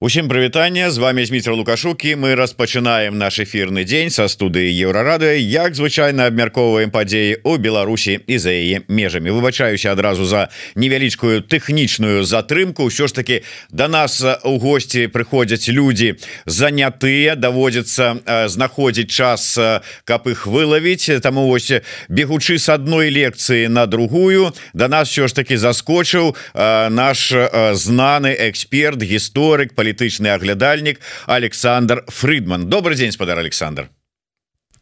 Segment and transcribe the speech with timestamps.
[0.00, 5.74] Усім прывітання з вами Зміцер лукашукі мы распачынаем наш эфирны дзень са студыі еўрарады як
[5.74, 12.86] звычайна абмяркоўваем падзеі у Беларусі і за яе межамі выбачаюся адразу за невялічкую тэхнічную затрымку
[12.86, 13.42] ўсё ж таки
[13.74, 16.14] до нас у госці прыходзяць людзі
[16.46, 19.58] занятыя даводзіцца знаходзіць час
[20.06, 21.74] каб іх вылавіць таму вось
[22.06, 27.34] бегучы с адной лекцыі на другую до нас все ж таки заскочыў наш
[27.74, 33.88] знаны эксперт гісторык по палітычны аглядальнік Александр Фридман добрый день спадар Александр.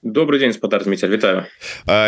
[0.03, 1.45] Добрый день спадар Зміцер вітаю.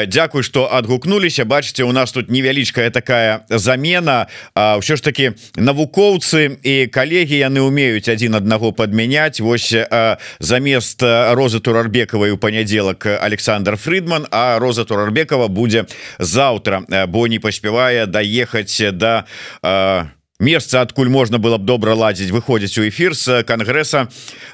[0.06, 1.44] Дякую что адгукнуліся.
[1.44, 4.28] Бачыце у нас тут невялічкая такая замена.
[4.54, 9.74] Ўсё ж таки навукоўцы і калегі яны умеюць один аднаго подмяняць Вось
[10.38, 15.86] замест розы турарбекавай у панядзелак Александр Фридман а роза турарбекова будзе
[16.18, 19.24] заўтра бо не паспявае даехаць да
[19.62, 24.06] да месца адкуль можна было б добра ладзіць выходзіць у эфир с конгресса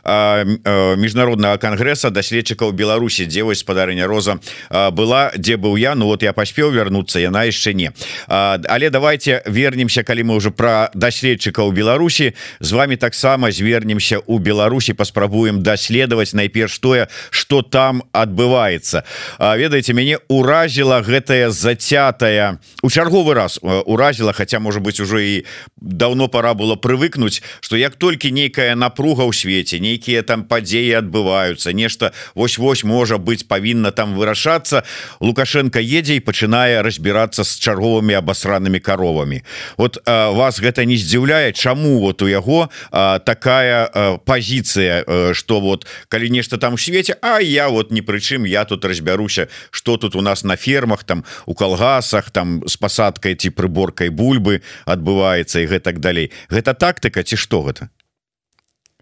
[0.05, 5.95] міжнародного конгресса даследчыкаў Беларусі дзе вось спадарыня Роза была дзе быў я.
[5.95, 7.93] Ну вот я паспеў вярнуцца яна яшчэ не.
[8.29, 12.33] Але давайте вернемся калі мы уже про даследчыкаў Беларусі.
[12.61, 19.05] З вами таксама звернемся у Беларусі паспрабуем даследаваць найперш тое что там адбываецца.
[19.39, 25.45] Ведаеце мяне уразіла гэтая зацятая у чарговы раз уразіла хотя может быть уже і
[25.81, 31.75] давно пора было прывыкнуць что як толькі нейкая напруга ў свеце нейкія там падзеі адбываюцца
[31.75, 34.85] нешта вось-вось можа быть павінна там вырашацца
[35.21, 39.43] лукашенко едзе і пачынае разбірацца з чарговымі абасранымі каровамі.
[39.77, 45.87] Вот а, вас гэта не здзіўляе чаму вот у яго а, такая пазіцыя что вот
[46.09, 50.15] калі нешта там у свеце А я вот не прычым я тут разбяруся что тут
[50.15, 55.71] у нас на фермах там у калгасах там с пасадкай ці прыборкай бульбы адбываецца і
[55.73, 56.31] гэтак далей.
[56.53, 57.89] Гэта тактыка ці што гэта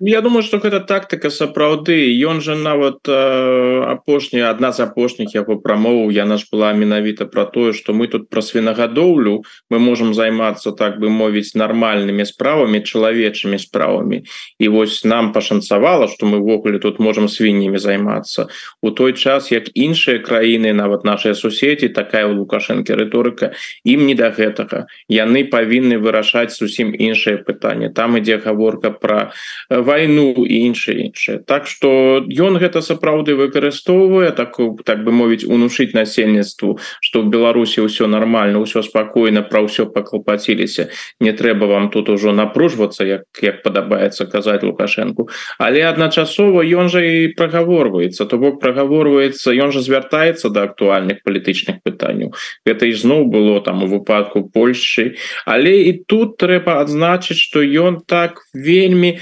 [0.05, 5.63] Я думаю что гэта тактыка сапраўды ён же нават э, апошні адна з апошніх яго
[5.63, 10.73] прамоваў яна ж была менавіта про тое что мы тут про свінагадоўлю мы можем займацца
[10.75, 14.27] так бы мовіць нармальнымі справамі чалавечымі справамі
[14.59, 18.51] і вось нам пашанцавала что мы ввогуле тут можем свіннімі займацца
[18.83, 23.55] у той час як іншыя краіны нават нашыя суседзі такая у лукашэнкі рыторыка
[23.87, 24.91] ім не до гэтага.
[25.07, 29.31] Яны павінны вырашаць зусім іншае пытанне там ідзе гаворка про
[29.71, 31.39] войну войну і іншае іншае.
[31.45, 34.57] Так что ён гэта сапраўды выкарыстоўвае так
[34.89, 40.89] так бы мовіць унушыць насельніцтву что в Беларусі ўсё нормально ўсё спокойно про ўсё паклопаціліся
[41.21, 47.03] не трэба вам тут ужо напружвацца як як падабаецца казаць лукашенко але адначасова ён жа
[47.03, 48.27] і прагаворваецца.
[48.27, 52.33] То бок прагаворваецца ён жа звяртаецца до актуальных палітычных пытанняў.
[52.67, 55.17] Гэта ізноў было там у выпадку Польшчы.
[55.47, 59.19] Але і тут трэба адзначыць что ён так вельмі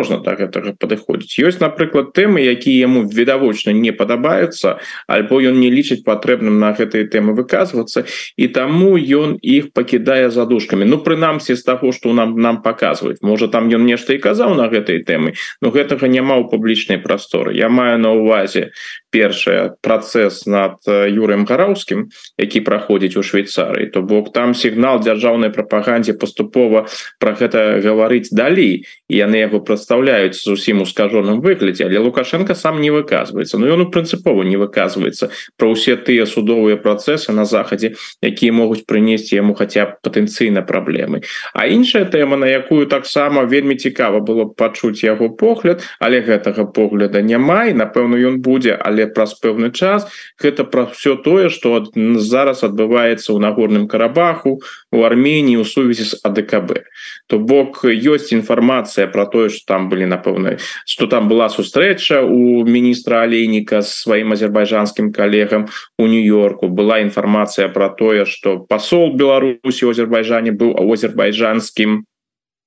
[0.00, 5.68] можна так гэтага падыходзіць ёсць напрыклад тэмы якія яму відавочна не падабаюцца альбо ён не
[5.68, 8.08] лічыць патрэбным на гэтые тэмы выказвацца
[8.40, 13.48] і таму ён іх пакідае задушками Ну прынамсі з таго что нам нам показваюць можа
[13.52, 17.68] там ён нешта і казаў на гэтай тэмы но гэтага няма ў публічнай прасторы Я
[17.68, 18.72] маю на увазе
[19.10, 22.08] першае працэс над юрым гараўскім
[22.40, 26.86] які праходзіць у Швейцарыі то бок там сігнал дзяржаўнай прапагандзе паступова
[27.18, 33.58] про гэта гаварыць далей яны яго прадстаўляюць зусім ускажоным выглядзе але лукашенко сам не выказваецца
[33.58, 38.86] но ён у прынцыпова не выказваецца про ўсе тыя судовыя працэсы на захадзе якія могуць
[38.86, 41.22] прынесці яму хаця патэнцыйна праблемы
[41.54, 47.22] а іншая тэма на якую таксама вельмі цікава было пачуць яго погляд але гэтага погляда
[47.22, 50.06] няма і напэўна ён будзе але праз пэўны час
[50.38, 51.82] гэта пра все тое что
[52.22, 54.62] зараз адбываецца ў нагорным карабаху
[54.92, 56.82] у армении у сувязі з адКб
[57.26, 62.66] то бок ёсць інфармацыя про тое что там былі напэўны что там была сустрэча у
[62.66, 65.68] міністра алейніка з сваім азербайджанскім калегам
[65.98, 66.68] у нью-йорку.
[66.68, 72.04] Была інфармацыя про тое что посол беларусі у азербайджане быў у азербайджанскім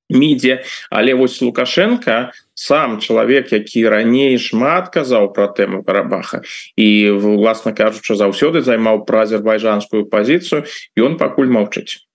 [0.10, 0.64] мідзе.
[0.90, 6.44] Але вось лукашенко сам чалавек які раней шмат казаў про тэму карабаха
[6.78, 10.64] і власна кажучы заўсёды займаў пра азербайджанскую пазіцыю
[10.96, 12.06] он пакуль маўчыць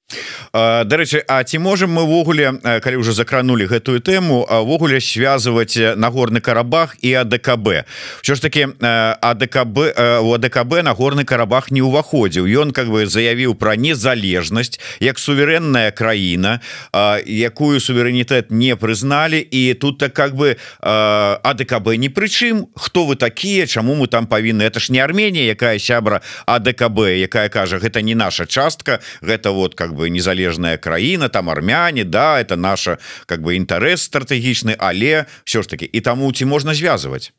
[0.52, 6.96] Дарэчы А ці можем мы ввогуле калі уже закранули гэтую тэму ввогуле связывать нагорны карабах
[7.02, 7.84] і АДКБ
[8.20, 9.78] що ж таки АДКБ
[10.22, 12.48] у АДКБ нагорны карабах не ўваходзіў.
[12.48, 16.60] Ён как бы заявіў про незалежнасць як суверенная краіна
[17.26, 23.66] якую суверэнітэт не прызналі і тут так как бы АДКБ не прычым хто вы такія
[23.66, 24.62] чаму мы там павінны?
[24.62, 29.74] Это ж не Арменія якая сябра АДКБ якая кажа гэта не наша частка гэта вот
[29.74, 35.26] как бы бы незалежная краіна там армяне да это наша как бы інтарэс стратэгічны але
[35.44, 37.34] все ж таки і таму ці можна звязывать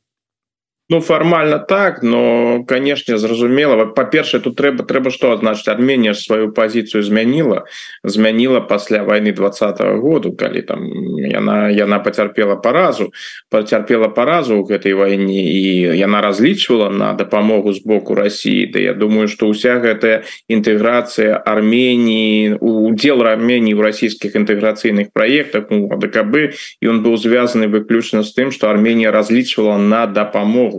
[0.92, 7.04] Ну формально так но конечно зразумела по-першае тут трэба трэба что значит Армения сваю позицию
[7.04, 7.66] змяніла
[8.04, 13.14] змяніла пасля войны двадцатого году калі там яна яна поцярпела паразу
[13.50, 18.66] поцярпела паразу у гэтай войне і яна разлічвала на дапамогу з боку России.
[18.66, 25.88] Да я думаю что уся гэтая інтэграцыя Армении удел Армении в расійскіх інтэграцыйных проектах ну,
[25.88, 30.79] ДКБ ён быў звязаны выключна з тым что Армения разлічвала на дапамогу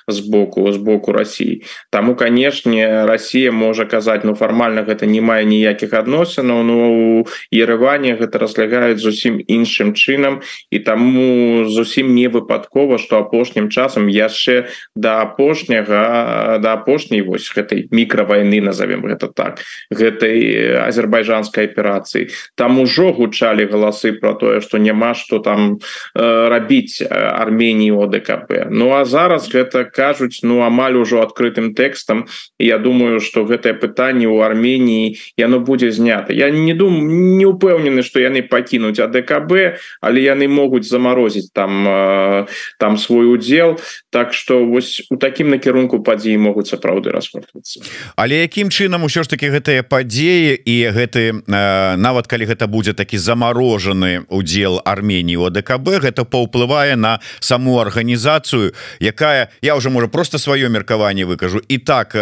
[0.11, 1.63] сбоку сбоку России.
[1.89, 8.39] Тому конечно Россия можа казаць Ну формально гэта не мае ніякіх адносінаў Ну ерыванне гэта
[8.39, 10.41] разлягаюць зусім іншым чынам
[10.71, 17.87] і таму зусім не выпадкова что апошнім часам яшчэ да апошняга да апошняй вось гэтай
[17.91, 25.13] мікравайны назовем гэта так гэтай азербайджанской аперацыі там ужо гучалі галасы про тое что няма
[25.13, 25.79] что там
[26.15, 32.25] э, рабіць Армении ОДКБ Ну а зараз гэта кажуць ну амаль ужо адкрытым тэкстам
[32.57, 37.05] я думаю что гэтае пытанне у Армении яно будзе знята я не думаю
[37.37, 42.45] не упэўнены что яны пакінуць АДКБ але яны могуць заморозить там э,
[42.77, 43.79] там свой удзел.
[44.09, 49.29] Так что вось у таким накірунку падзеі могуць сапраўды распортвацца але якім чынам усё ж
[49.29, 55.45] таки гэтыя падзеі і гэты э, нават калі гэта будзе такі заморожаны удзел Армении у
[55.45, 61.77] АДКБ гэта паўплывае на саму арганізацыю якая я уже можа просто сваё меркаванне выкажу і
[61.77, 62.15] так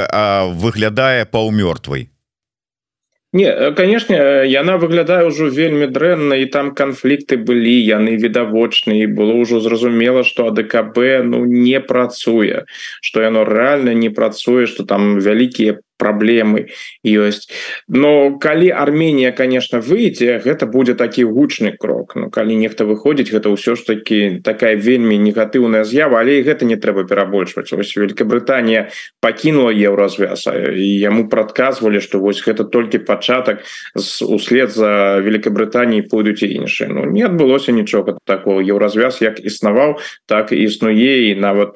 [0.60, 2.10] выглядае паўмёртвай
[3.32, 4.16] Не конечно
[4.50, 10.50] яна выглядае ўжо вельмі дрэнна і там канфлікты былі яны відавочныя было ўжо зразумела что
[10.50, 12.66] АДКБ ну не працуе
[13.02, 16.72] что яно реально не працуе что там вялікія проблемы
[17.04, 17.52] ёсць.
[17.88, 22.16] Но калі Армения конечно выйдзе гэта будзе такі гучны крок.
[22.16, 26.66] Ну калі нехта выходзіць гэта ўсё ж таки такая вельмі негатыўная з'ява але і гэта
[26.66, 27.70] не трэба перабольшваць.
[27.76, 33.68] Ось Великабрытанія пакінула еўразвяз і яму прадказвалі что вось гэта толькі пачатак
[34.24, 36.88] услед за Великабрытаніей пойдуць і іншыя.
[36.90, 38.64] Ну не адбылося нічога такого.
[38.64, 41.76] Еўразвяз як існаваў так і існуе і нават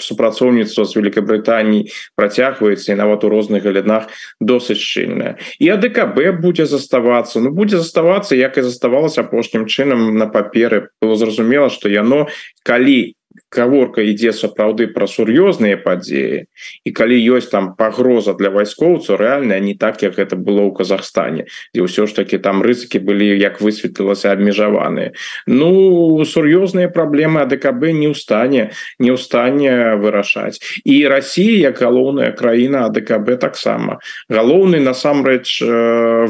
[0.00, 4.08] супрацоўніцтва з Великабрытаніі працягваецца і нават у розных галінах
[4.40, 5.40] досыць шчыльная.
[5.58, 7.40] І АДКБ будзе заставацца.
[7.40, 10.92] Ну будзе заставацца як і заставалася апошнім чынам на паперы.
[11.00, 12.28] Было зразумела что яно
[12.62, 13.16] калі
[13.50, 16.50] гаворка ідзе сапраўды пра сур'ёзныя падзеі
[16.84, 21.46] і калі ёсць там пагроза для вайскоўцу рэальная не так як гэта было ў Казахстане
[21.70, 25.14] і ўсё ж таки там рызыкі былі як высветлілася абмежаваныя
[25.46, 32.34] Ну сур'ёзныя праблемы АДКБ не ў стане не ў стане вырашаць і Росія як галоўная
[32.34, 35.62] краіна АДКБ таксама галоўны насамрэч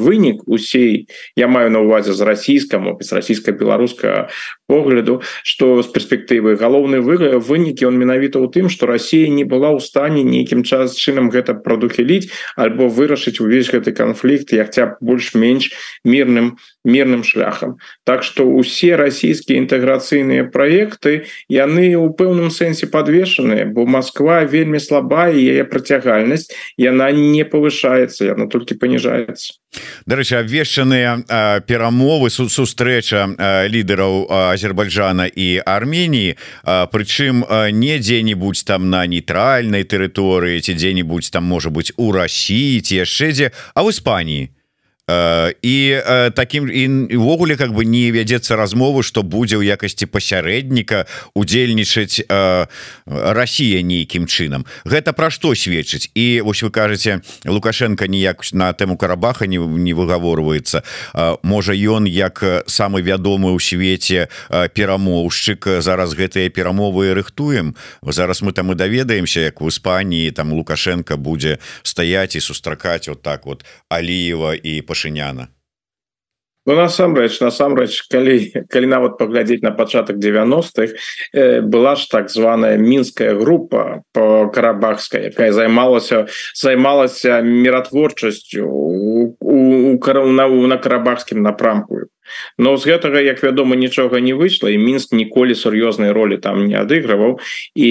[0.05, 4.29] вынік усей я маю на увазе з расійскаму без расійска-беларуска
[4.69, 9.81] погляду что з перспектывы галоўны вынікі он менавіта ў тым что Россия не была ў
[9.81, 15.71] стане нейкім час чынам гэта прадухіліць альбо вырашыць увесь гэты канфлікт якця больш-менш
[16.05, 17.79] мірным мірным шляхам.
[18.05, 25.35] Так что усе расійскія інтэграцыйныя проекты яны у пэўным сэнсе подвешаныя бо Москва вельмі слабая
[25.35, 29.59] яе працягальнасць яна не повышается яна толькі паніжаецца
[30.07, 33.27] Дарэчы абвешчаныя перамовы су сустрэча
[33.71, 41.71] лідараў Азербайджана і Арменії Прычым не дзе-нибудь там на нейтральнай тэрыторыі ці дзе-нибудь там можа
[41.71, 44.56] быть у Росіі ці яшчэ дзе а в Іспаніі
[45.63, 46.03] і
[46.35, 46.67] таким
[47.11, 52.27] івогуле как бы не вядзецца размовы что будзе ў якасці пасярэдніка удзельнічаць
[53.07, 56.11] Россия нейкім чынам гэта пра што сведчыць?
[56.19, 60.83] І вось вы кажаце лукашенко ніяк на тэму карабаха не, не выгаворваецца.
[61.43, 67.79] Можа ён як самы вядомы ў свеце перамоўшчык зараз гэтыя перамовы рыхтуем.
[68.03, 73.23] Зараз мы там і даведаемся як в Іспаніі там лукашенко будзе стаять і сустракаць вот
[73.23, 75.53] так вот Аліева і по пашыняна
[76.67, 80.99] Ну, насамрэч насамрэч калі калі нават паглядзець на пачатак 90-х
[81.33, 86.27] э, была ж так званая мінская група по карабахская якая займалася
[86.59, 92.11] займалася міратворчасцю у, у, у, на, на карабахскім напрамку
[92.59, 96.77] но з гэтага як вядома нічога не выйшла і мінск ніколі сур'ёзнай ролі там не
[96.77, 97.39] адыгрываў.
[97.75, 97.91] І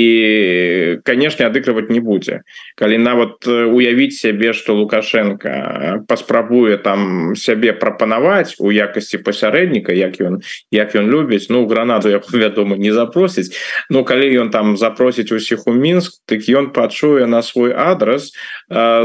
[1.04, 2.42] канешне адыгрываць не будзе.
[2.76, 10.42] Калі нават уявіць сябе что лукашенко паспрабуе там сябе прапанаваць у якасці пасярэдніка як ён
[10.72, 13.56] як ён любіць ну гранаду як вядома не запросіць.
[13.90, 18.32] Ну калі ён там запросіць усіх у мінск так ён пачуе на свой адрес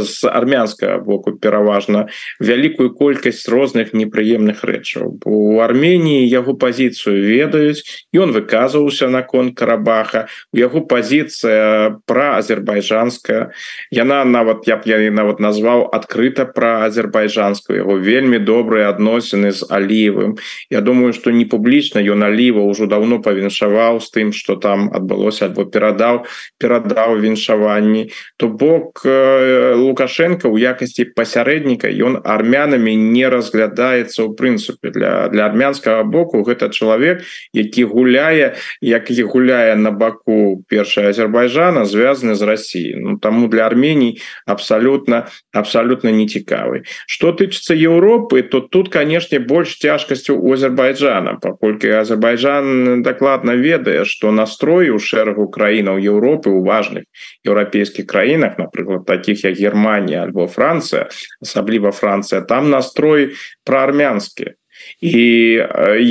[0.00, 2.08] з армянскага боку пераважна
[2.40, 7.82] вялікую колькасць розных непрыемных рэчаў у Армении яго позицию ведаюць
[8.14, 13.52] ён выказываўся наконт карабаха у яго позиция про азербайджанская
[13.90, 19.66] яна нават я б я нават назваў открыто про азербайджанскую его вельмі добрые адносіны з
[19.68, 20.38] алівым
[20.70, 25.46] Я думаю что не публічна ён аліва ўжо давно павіншаваў з тым что там адбылося
[25.50, 26.24] альбо перадаў
[26.58, 34.90] перадаў віншаванні то бок э, лукашенко у якасці пасярэдніка ён армянамі не разглядаецца ў прынцыпе
[34.90, 41.84] для для армянскага боку гэта чалавек які гуляе як і гуляе на баку першая Азербайджана
[41.84, 48.60] звязаны з Росіі Ну таму для Арменій абсалютна абсалютна не цікавы что тычыцца Еўропы то
[48.60, 56.50] тут канешне больш цяжкасцю у Азербайджана паколькі Азербайджан дакладна ведае что настрою шэрагу краінаў Еўропы
[56.50, 57.04] у важных
[57.46, 61.08] еўрапейскіх краінах напрыклад таких як Германія альбо Францыя
[61.42, 64.59] асабліва Францыя там настрой про армянскі
[65.00, 65.16] і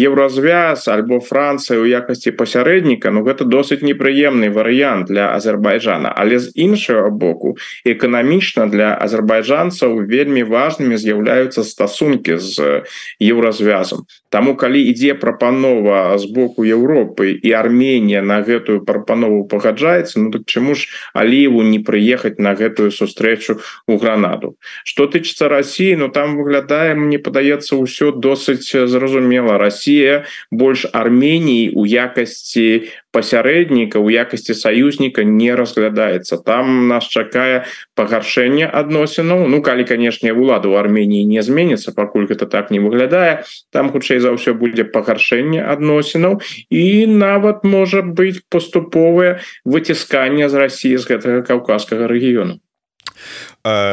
[0.08, 6.14] еўразвяз альбо Францыя у якасці пасярэдніка Ну гэта досыць непрыемны варыянт для Азербайджана.
[6.16, 12.84] Але з іншага боку эканамічна для азербайджанцаў вельмі важнымі з'яўляюцца стасункі з
[13.20, 20.32] еўразвязам Таму калі ідзе прапанова з боку Еўропы і Арменія на гэтую прапанову пагаджаецца Ну
[20.32, 24.56] так чаму ж аліву не прыехаць на гэтую сустрэчу у гранаду?
[24.86, 31.86] Что тычыцца Росіі Ну там выглядае мне падаецца ўсё досыць зразумела Россия больш Армении у
[31.86, 40.34] якасці пасярэдніка у якасці саюзніка не разглядаецца там нас чакае пагаршэнне адносінаў Ну калі канешне
[40.34, 44.86] улада у Армении не зменится пакуль гэта так не выглядае там хутчэй за ўсё будзе
[44.86, 52.62] пагаршэнне адносінаў і нават можа быть паступовае выцісканне з России з гэтага каўказскага рэгіёну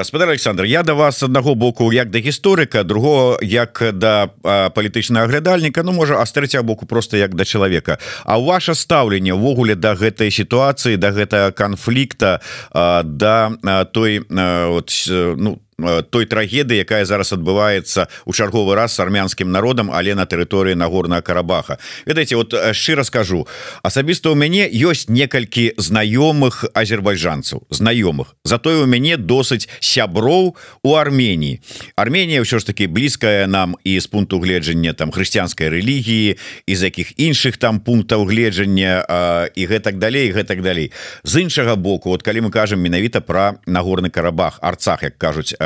[0.05, 5.83] спадар Александр я да вас аднаго боку як да гісторыка другого як да палітычнага аглядальніка
[5.83, 9.95] Ну можа а з трэцяга боку просто як да чалавека А ваше стаўленне ўвогуле да
[9.95, 12.41] гэтай сітуацыі да гэтага канфлікта
[12.73, 13.51] да
[13.93, 14.91] той вот,
[15.37, 15.66] ну Э,
[16.11, 21.21] той трагедыі якая зараз адбываецца у чарговы раз с армянскім народам але на тэрыторыі нагорная
[21.21, 21.77] карабаха.
[22.07, 23.47] Ведаеце вот э, шчыра скажу
[23.83, 28.41] асабіста у мяне ёсць некалькі знаёмых азербайджанцаў знаёмых.
[28.45, 31.61] Затое у мяне досыць сяброў у Армении
[31.97, 37.21] Армения ўсё ж таки блізкая нам і з пункту гледжання там хрысціянскай рэлігіі из якіх
[37.21, 39.05] іншых там пунктаў гледжання
[39.53, 40.93] і гэтак далей гэтак далей.
[41.21, 45.53] З іншага боку вот калі мы кажам менавіта про нагорны карабах арцах як кажуць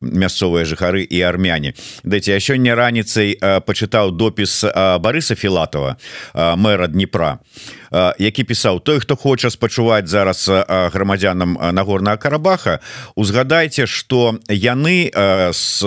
[0.00, 1.74] мясцовыя жыхары і армяне.
[2.04, 5.96] Дайте я сёння раніцай э, пачытаў допіс э, Барыса філатова
[6.34, 7.38] мэра Дніпра
[8.18, 12.80] які пісаў той хто хоча спачуваць зараз грамадзянам нагорнага карабаха
[13.14, 15.12] узгадайце что яны
[15.52, 15.84] с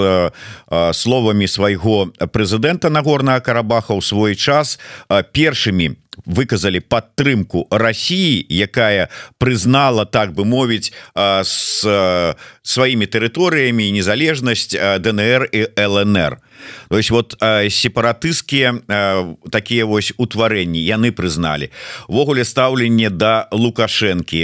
[0.94, 4.78] словамі свайго прэзідэнта нагорнага карабаха ў свой час
[5.34, 11.86] першымі выказалі падтрымку Росіі якая прызнала так бы мовіць с
[12.64, 16.40] сваімі тэрыторыямі незалежнасць ДНР і ЛНР
[16.90, 18.82] то есть вот сепаратысцкія
[19.52, 21.70] такія вось утварэнні яны прызналі
[22.08, 24.42] ввогуле стаўленне да лукашэнкі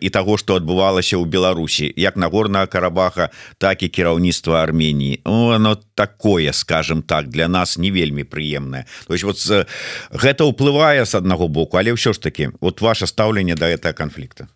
[0.00, 6.52] і таго что адбывалася ў Беларусі як нагорнага карабаха так і кіраўніцтва Арменії оно такое
[6.52, 9.38] скажем так для нас не вельмі прыемнае то есть вот
[10.12, 14.48] гэта ўплывае с аднаго боку але ўсё ж таки вот ваше стаўленне да этого конфликта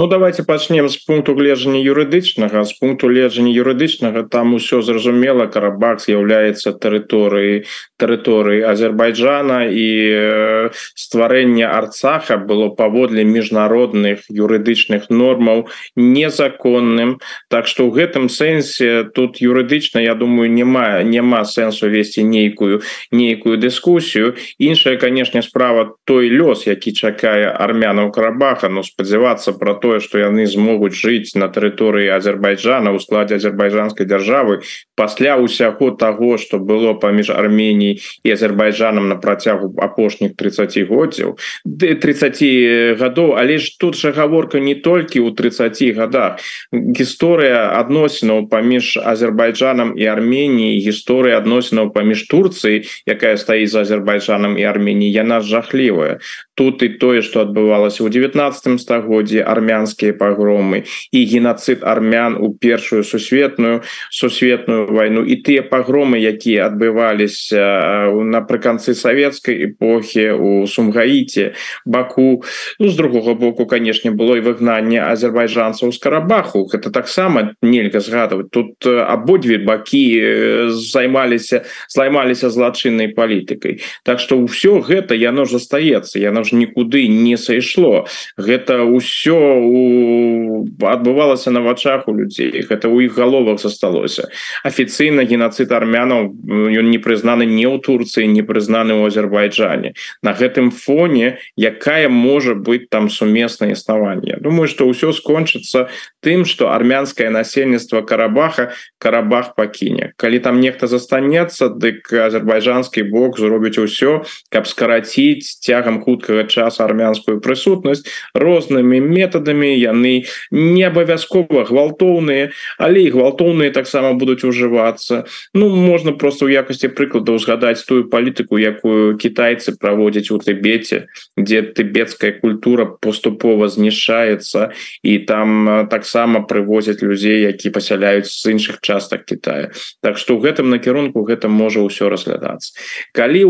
[0.00, 2.62] Ну давайте пачнем з пункту гледжання юрыдычнага.
[2.64, 5.50] З пункту леджання юрыдычнага там усё зразумела.
[5.50, 7.66] Карабах з'яўляецца тэрыторыі
[7.98, 15.66] тэрыторыі Азербайджана і э, стварэнне арцаха было паводле міжнародных юрыдычных нормаў
[15.98, 17.18] незаконным.
[17.50, 23.58] Так што ў гэтым сэнсе тут юрыдычна Я думаю няма няма сэнсу весці нейкую нейкую
[23.58, 24.38] дыскусію.
[24.62, 28.70] Іншая канешне справа той лёс які чакае армянаў карабаха.
[28.70, 34.04] Но спадзявацца про то тое что яны змогуць жыць на тэрыторыі Азербайджана у складзе азербайджанской
[34.04, 34.60] дзяржавы
[34.94, 43.00] пасля ўсяго того что было паміж Арменій і Азербайджанам на працягу апошніх 30 годдзяў 30
[43.00, 46.44] гадоў але ж тут жа гаворка не толькі ў 30 годах.
[46.72, 54.68] Гісторыя адносінаў паміж Азербайджанам і Арменіі гісторыя адносінаў паміж Турцыі якая стаіць за Азербайджанам і
[54.68, 56.20] Арменіі яна жахлівая
[56.58, 60.82] тут і тое что адбывалася у 19 стагоддзе армянскія пагромы
[61.14, 69.70] і геноцид армян у першую сусветную сусветную войну і тыя пагромы якія адбываліся напрыканцы савецкай
[69.70, 71.54] эпохі у сумгаіце
[71.86, 72.42] баку
[72.78, 76.66] ну, з другого боку канешне было і выгнанне азербайджанцаў з карабаху.
[76.66, 83.78] Гэта таксама нельга згадывать тут абодве бакі займаліся займаліся злачыннай палітыкай.
[84.02, 88.08] Так что ўсё гэта яно застаецца яно ж нікуды не сышло.
[88.40, 94.28] Гэта ўсё у адбывалася на вачах у людзей гэта у іх галовах засталося.
[94.64, 99.94] Афіцыйна геноцид армянаў ён не прызнаны не ў Турцыі не прызнаны ў Азербайджане.
[100.22, 104.38] На гэтым фоне якая можа быть там сумеснае існаванне?
[104.40, 105.88] Думаю что ўсё скончыцца
[106.20, 110.12] тым что армянское насельніцтва карабаха карабах пакіне.
[110.16, 117.40] Калі там нехта застанецца дык азербайджанскі бок зробіць усё каб скараціць цягам хуткага часу армянскую
[117.40, 125.24] прысутнасць рознымі метадамі яны не абавязкова гвалтоўныя але і гвалтоўныя таксама будуць ужывацца.
[125.54, 131.62] Ну можна просто ў якасці прыкладаў згадаць тую палітыку якую китайцы праводзяць у тыбеце дзе
[131.62, 139.70] тыбецкая культура поступова знішаецца і там таксама прывозяць людзей які пасяляюць з іншых частак Китая
[140.02, 142.74] Так что у гэтым накірунку гэта можа ўсё разглядацца
[143.12, 143.44] калі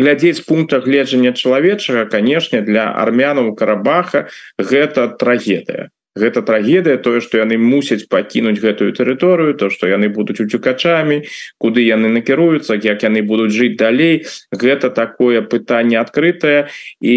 [0.00, 4.28] глядзець пункта гледжання чалавечага канешне для армянаў карабаха
[4.60, 5.88] гэта трагедыя
[6.20, 11.24] гэта трагедыя тое что яны мусяць пакінуць гэтую тэрыторыю то что яны будуць уцюкачамі
[11.58, 14.26] куды яны накіруюцца як яны будуць жыць далей.
[14.52, 16.68] Гэта такое пытанне адкрытае.
[17.00, 17.16] І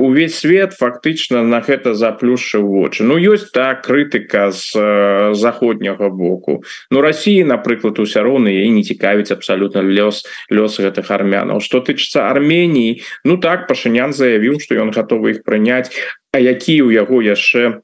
[0.00, 3.04] увесь свет фактычна на гэта заплюшчыў вочы.
[3.04, 6.64] Ну ёсць так крытыка з э, заходняга боку.
[6.90, 11.60] Ну Росіі напрыклад уся роўна і не цікавіць абсалютна лёс лёс гэтых армянаў.
[11.60, 15.90] Что тычыцца Арменії Ну так пашынян заявіў что ён гатовы іх прыняць.
[16.32, 17.83] А які у яго яшчэ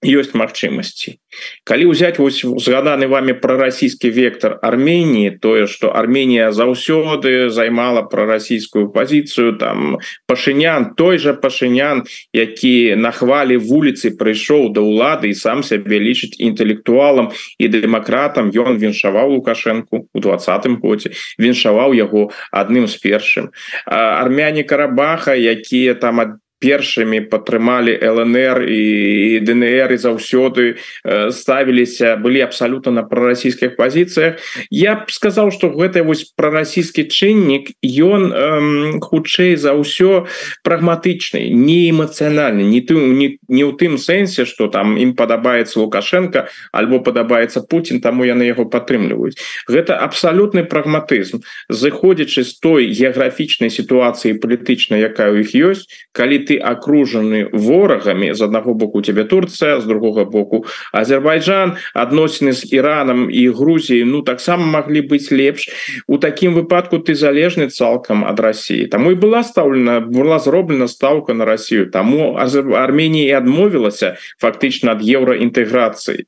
[0.00, 1.20] ёсць магчымасці
[1.68, 9.60] калі ўзяць вось згаданы вами прарасійскі вектор Арменії тое что Арменія заўсёды займала прарасійскую пазіцыю
[9.60, 16.40] там пашынян той же пашынян які нахвалі вуліцы прыйшоў да ўлады і сам сябе лічыць
[16.40, 23.52] інтэлектуалам і дэмакратам ён віншаваў лукашенко у двадцатым годзе віншаваў яго адным з першым
[23.84, 28.84] армяне карабаха якія там ад першымі падтрымалі лнр і
[29.40, 30.76] днр і заўсёды
[31.32, 34.36] ставіліся былі абсалютна на прарасійскіх пазіцыях.
[34.70, 40.28] Я б сказаў что гэта вось прарасійскі чыннік ён хутчэй за ўсё
[40.62, 46.52] прагматычны не эмацыянальны не ты не, не ў тым сэнсе что там ім падабаецца лукашенко
[46.72, 49.40] альбо падабаецца Путін таму яны яго падтрымліваюць.
[49.64, 51.40] Гэта абсалютны прагматызм.
[51.72, 58.34] Зыходзячы з той геаграфічнай сітуацыі палітычнай якая у іх ёсць калі ты ты акружаны ворагамі
[58.34, 61.78] з аднаго боку тебе Турцыя з другога боку Азербайджан.
[61.94, 65.70] Адносіны з Іраном і Грузіі ну таксама маглі быць лепш.
[66.10, 71.34] У такім выпадку ты залежны цалкам ад Росіі таму і была стаўлена была зроблена стаўка
[71.34, 76.26] на Росію таму Арменія адмовілася фактычна ад еўраінтэграцыі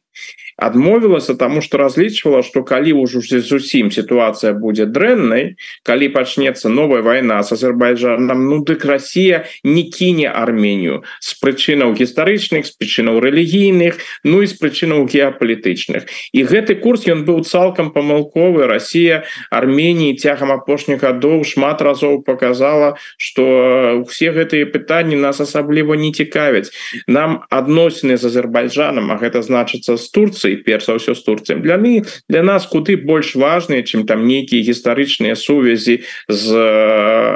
[0.63, 7.43] адмовілася тому что разлічвала что калі ўжо зусім сітуацыя будзе дрэннай калі пачнецца новая война
[7.43, 14.43] с Азербайджаном ну дык Россия не кіне Арменію з прычынаў гістарычных з прычынаў рэлігійных ну
[14.43, 21.03] і з прычынаў геапалітычных і гэты курс ён быў цалкам памылковы Россия Арменії цягам апошніх
[21.03, 26.71] гадоў шмат разоў показала что все гэтыя пытанні нас асабліва не цікавяць
[27.07, 31.63] нам адносіны з Азербайджаном А гэта значыцца з Турцыі Турцыі перш за ўсё з Турцыем
[31.63, 36.57] для мы для нас куды больш важныя чым там нейкія гістарычныя сувязі з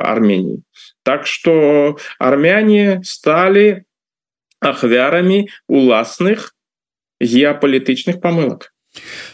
[0.05, 0.63] Арменіі
[1.03, 3.87] Так что армяне сталі
[4.61, 6.55] ахвярамі уласных
[7.21, 8.75] геапалітычных памылак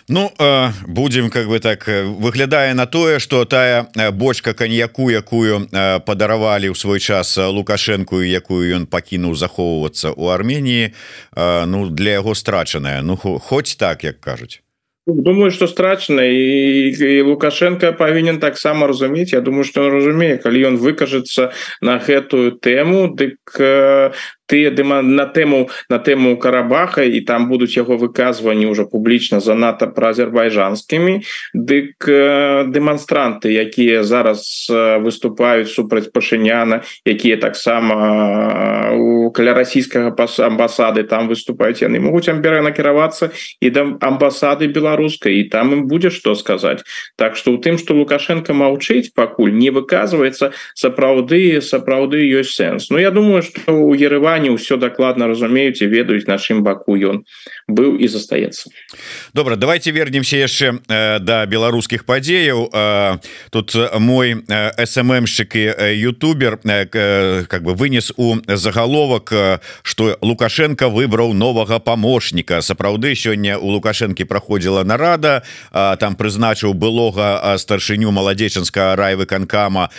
[0.09, 0.31] Ну
[0.87, 5.68] будем как бы так выглядае на тое что тая бочка коньяку якую
[6.07, 10.92] падаравалі ў свой час лукашенко якую ён пакінуў захоўвацца у Арменії
[11.37, 13.03] Ну для яго страчаная.
[13.03, 14.62] Ну хоць так як кажуць.
[15.07, 20.62] Думаю что страчана і, і лукашенко павінен таксама разумець Я думаю что он разумее калі
[20.62, 23.35] ён выкажется на гэтую тэму дык
[24.46, 30.11] ты на тэму на тэму карабаха і там будуць яго выказванні уже публічна занадта пра
[30.11, 31.22] азербайджанскімі
[31.55, 32.07] дык
[32.72, 34.66] дэманстранты якія зараз
[35.02, 41.83] выступаюць супраць пашыняна якія таксама у каля расійскага пас амбасады там выступаюць.
[41.83, 46.83] Яны могуць амбера накіравацца і да амбасады беларускай і там им будзе что сказаць.
[47.16, 52.90] Так что у тым что лукашенко маўчыць пакуль не выказваецца сапраўды сапраўды ёсць сэнс.
[52.90, 53.94] Ну я думаю что у
[54.33, 57.25] ерывані ўсё дакладна разумеюць і ведаюць на чым баку ён
[57.68, 58.73] быў і застаецца
[59.35, 63.18] добра давайте вернемся яшчэ э, да беларускіх падзеяў э,
[63.51, 70.16] тут мой э, сммщик і э, ютубер э, э, как бы вынес у заголовак что
[70.21, 72.61] лукашенко выбраў новага помощника.
[72.61, 75.42] Сапраўды сёння у лукашэнкі проходзіла нарада
[75.73, 79.90] там прызначыў былога старшыню маладзечанска райвыканкама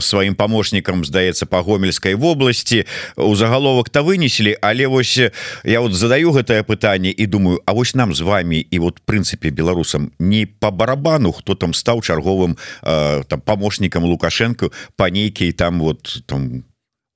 [0.00, 5.18] сваім помощникам здаецца по гомельской вобласці у заголовак то вынеслі але вось
[5.64, 9.50] я вот задаю гэтае пытанне і думаю А вось нам з вами і вот прынцыпе
[9.50, 16.22] беларусам не по барабану хто там стаў чарговым там помощникам лукашенко по нейкій там вот
[16.26, 16.64] там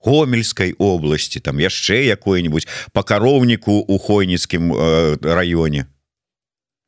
[0.05, 4.75] гомельской области там яшчэ якое-нибудь по кароўніку у хойніцкім
[5.23, 5.87] районе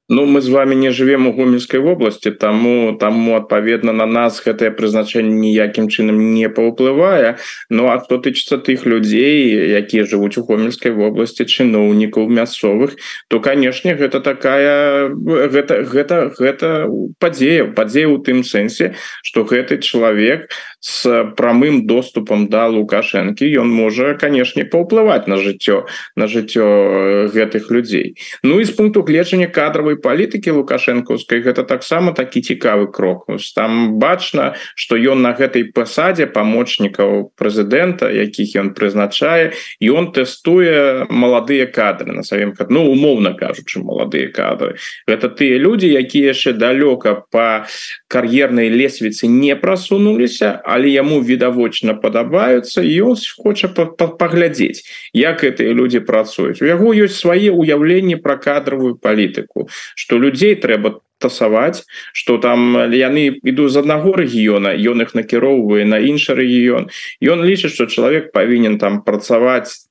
[0.08, 4.68] Ну мы з вами не живвем у гомельской области тому таму адпаведна на нас гэтае
[4.76, 7.38] прызначэнне ніякім чынам не паўплывае
[7.70, 9.48] Ну а кто тычыцца тых людзей
[9.80, 16.84] якія жывуць у гомельской области чыноўнікаў мясцовых то канешне гэта такая гэта гэта гэта
[17.18, 20.52] падзея падзея у тым сэнсе что гэты чалавек
[20.84, 28.20] с прамым доступам да лукашэнкі ён можа канешне паўплываць на жыццё на жыццё гэтых людзей.
[28.42, 33.26] Ну і з пункту гледжання кадровой кадровой палітыкі лукашэнкаўскай гэта таксама такі цікавы крок.
[33.54, 41.06] Там бачна что ён на гэтай пасадзе памочнікаў прэзідэнта якіх ён прызначае і он тэстуе
[41.10, 42.12] маладыя кадры.
[42.12, 44.76] На сваім ну умоўна кажучы маладыя кадры.
[45.06, 47.66] Гэта тыя людзі якія яшчэ далёка по
[48.08, 56.62] кар'ернай лесвіцы не прасунуліся але яму відавочна падабаюцца ён хоча паглядзець як гэтыя людзі працуюць.
[56.62, 63.40] У яго ёсць свае ўяўленні пра кадровую палітыку что людзей трэба тасаваць что там яны
[63.42, 66.90] іду з аднаго рэгіёна ён их накіроўвае на іншы рэгіён.
[67.22, 69.88] Ён лічыць что чалавек павінен там працаваць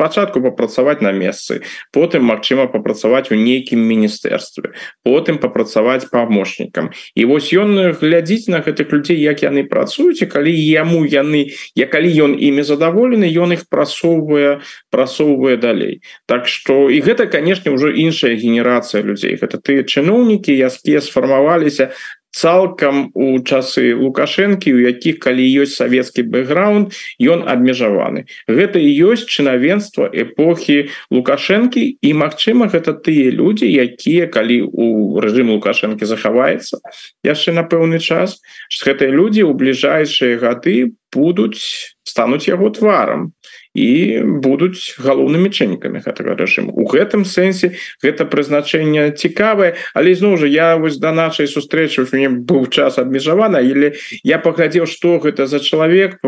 [0.00, 1.60] спачатку папрацаваць на месцы
[1.92, 4.72] потым Мачыма папрацаваць у нейкім міністэрстве
[5.04, 10.56] потым папрацаваць памочнікам і вось ён глядзіць на гэтых людзей як яны працуюць і калі
[10.56, 16.02] яму яны я калі ён імі задаволены ён их прасоўвае прасоўвае далей.
[16.26, 19.36] Так что і гэта канешне ўжо іншая генерацыя людзей.
[19.36, 21.92] Гэта тыя чыноўнікі якія сфармаваліся
[22.30, 28.26] цалкам у часы лукашэнкі у якіх калі ёсць савецкі бэкграунд ён абмежаваны.
[28.46, 35.50] Гэта і ёсць чынавенства эпохі лукашэнкі і Мачыма гэта тыя людзі якія калі у рэжым
[35.56, 36.78] лукашэнкі захаваецца
[37.26, 38.38] яшчэ на пэўны час
[38.70, 41.60] гэтыя людзі ў бліжайшыя гады будуць
[42.06, 43.32] стануць яго тварам
[43.74, 50.50] і будуць галоўнымі чыннікамі гэтага рэжыму у гэтым сэнсе гэта прызначэнне цікавае але зноў жа
[50.50, 53.94] я вось да нашай сустрэчы мне быў час абмежавана или
[54.26, 56.18] я паглядзеў што гэта за чалавек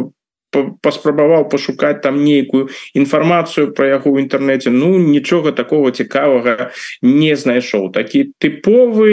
[0.53, 4.71] паспрабаваў пашукаць там нейкую інфармацыю про яго ў інтэрнэце.
[4.71, 6.71] Ну нічога такого цікавага
[7.03, 7.91] не знайшоў.
[7.93, 9.13] Такі тыповы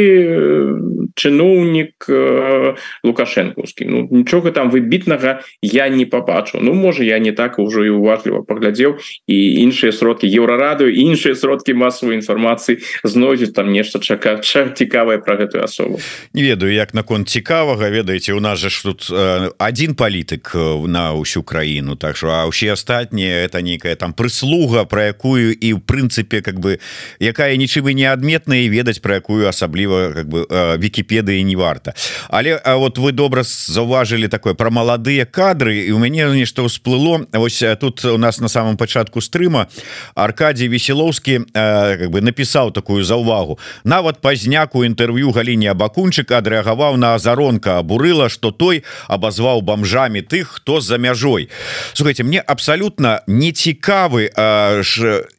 [1.16, 3.84] чыноўнік э, лукашэнкаўскі.
[3.88, 8.44] Ну нічога там выбітнага я не пабачу Ну можа я не так ужо і уважліва
[8.44, 15.38] паглядзеў і іншыя сродкі еўрарадыю іншыя сродкі масавай інфармацыі знойдзець там нешта чака цікавае про
[15.40, 16.00] гэтую асобу.
[16.34, 20.88] Не ведаю як наконт цікавага ведаеце у нас же ж тут э, один палітык э,
[20.88, 25.54] на ўсю ўсю краіну так что а ўсе астатнія это некая там прыслуга про якую
[25.54, 26.82] і в прынцыпе как бы
[27.22, 31.94] якая нічым і не адметная ведаць про якую асабліва как бы Вкіпедыі не варта.
[32.30, 37.30] Але а вот вы добра заўважылі такое про маладыя кадры і у мяне нешта ўсплыло.
[37.38, 39.68] Ось тут у нас на самом пачатку стрыма
[40.16, 43.60] Аркадий веселоўскі как бы напісаў такую заўвагу.
[43.84, 50.82] Нават пазняку інтэрв'ю галіне абакунчыка адрэагаваў на азаронка абурыла что той абазваў бомжамі тых хто
[50.82, 51.50] за мяжу мяжой
[51.94, 54.32] слухайте мне абсолютно не цікавы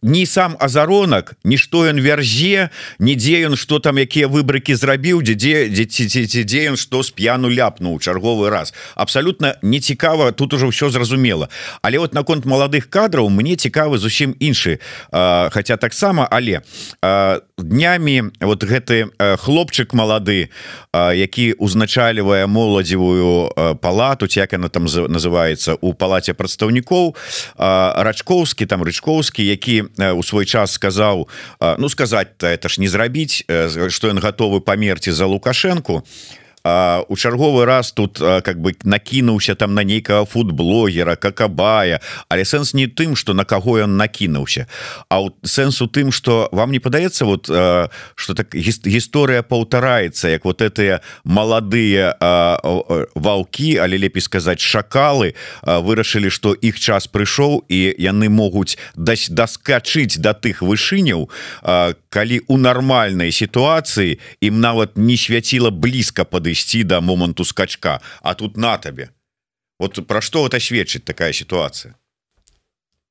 [0.03, 6.45] не сам азаронак нішто ён вярзе нідзе ён что там якія выбрыкі зрабіў дзе дзеці
[6.45, 8.75] дзе ён что с п'яну ляпнуў чарговы раз.
[8.95, 11.49] Абсолютно не цікава тут уже ўсё зразумела
[11.83, 14.79] але вот наконт маладых кадраў мне цікавы зусім іншы
[15.12, 16.61] хотя таксама але
[17.59, 20.51] днямі вот гэты хлопчык малады
[20.93, 27.14] які узначальвае моладзевую палату як она там называется знаходзіцца у палаце прадстаўнікоў
[27.57, 31.29] рачкоўскі там рычкоўскі які у свой час сказаў
[31.79, 35.27] ну сказаць это ж не зрабіць что ён готовы памерці за
[36.64, 42.75] лукашенко у чарговы раз тут как бы накінуўся там на нейкага футблогера какабая але сэнс
[42.75, 44.66] не тым что на каго ён накінуўся
[45.09, 50.61] А сэнс у тым что вам не падаецца вот что так гісторыя паўтараецца як вот
[50.61, 52.16] этыя маладыя
[53.14, 60.18] ваўкі але лепей сказаць шакалы вырашылі что іх час прыйшоў і яны могуць даць даскачыць
[60.18, 61.29] да тых вышыняў
[62.11, 68.01] калі у нармальнай сітуацыі ім нават не свяціла блізка пады падысці да моманту скачка.
[68.23, 69.11] А тут на табе.
[69.79, 71.96] Вот про что это сведчыць такая ситуация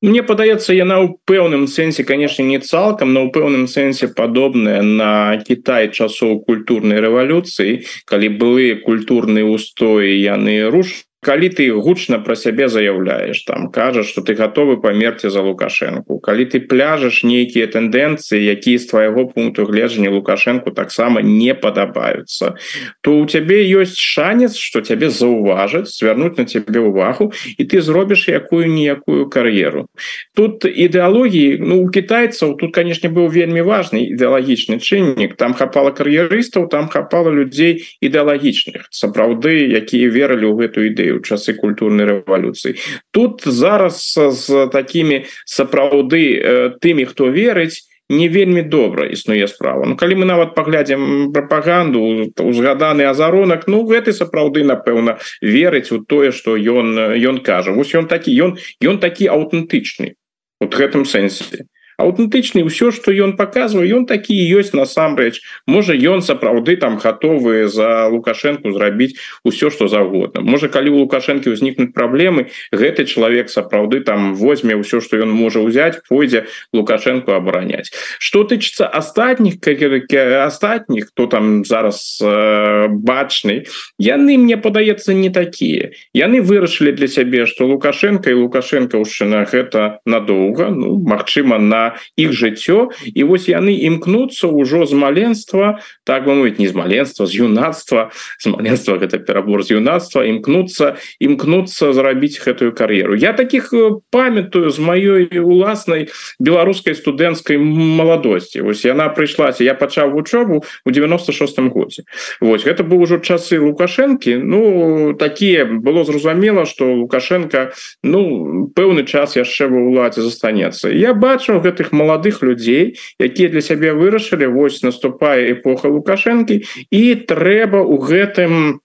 [0.02, 5.36] Мне падаецца яна ў пэўным сэнсе конечно не цалкам но ў пэўным сэнсе падобная на
[5.44, 12.70] Кітай часоў культурнай рэвалюцыі калі былі культурныя устоі яны руш калі ты гучна про сябе
[12.70, 18.80] заяўляешь там кажаш что ты готовы памерці за лукашенко калі ты пляжаш нейкія тэндэнцыі якія
[18.80, 22.56] з твайго пункту гледжання лукашенко таксама не падабаюцца
[23.02, 28.28] то у цябе ёсць шанец что цябе заўважаць звярнуць на цябе увагу і ты зробіш
[28.30, 29.88] якую-ніякую кар'еру.
[30.36, 35.36] Тут ідэалогіі ну у китайцаў тут канешне быў вельмі важный ідэалагічны чыннік.
[35.36, 41.54] Там хапала кар'ерыстаў там хапала людзей ідэалагічных сапраўды якія верылі ў гэтую ідэю у часы
[41.54, 42.76] культурнай рэвалюцыі
[43.12, 50.16] тут зараз з такими сапраўды тымі хто верыць не вельмі добра існуе справа Ну калі
[50.22, 56.98] мы нават паглядзім прапаганду узгаданы азаронак Ну гэты сапраўды напэўна верыць у тое что ён
[57.16, 57.72] ён кажа.
[57.72, 60.18] Вось ён такі ён ён такі аўтэнтычны.
[60.60, 61.70] Вот гэтым сэнсе
[62.00, 68.08] аўтэнтычны ўсё что ён показвае ён такі ёсць насамрэч можа ён сапраўды там гатовы за
[68.08, 74.34] лукашенко зрабіць усё что заўгодна можа калі у лукашэнкі ўзнікнуць праблемы гэты чалавек сапраўды там
[74.40, 81.66] возьме ўсё что ён можа ўзяць пойдзе лукашенко абараняць что тычыцца астатніх астатніх кто там
[81.66, 83.68] зараз э, бачны
[84.00, 90.72] яны мне падаецца не такія яны вырашылі для сябе что лукашенко і лукашенкаўшчына гэта надоўга
[90.72, 96.60] ну Мачыма на іх жыццё і вось яны імкнуцца ўжо з маленства так бы мовіць
[96.60, 102.72] не з маленства з юнацтва з маленства гэта перабор з юнацтва імкнуцца імкнуцца зрабіць гэтую
[102.74, 103.16] кар'еру.
[103.16, 103.74] Я таких
[104.12, 108.62] памятаю з маёй уласнай беларускай студэнцкай маладосці.
[108.62, 112.04] Вось яна прыйшлася я пачаў вучобу у 96 годзе.
[112.42, 114.38] Вось гэта быў ужо часы лукашэнкі.
[114.44, 117.72] Ну такія было зразумела что лукашенко
[118.04, 120.90] ну пэўны час яшчэ ва ўладзе застанецца.
[120.90, 127.04] Я бачу гэта гэтых маладых людзей якія для сябе вырашылі вось наступае эпоха лукашэнкі і
[127.24, 128.84] трэба у гэтым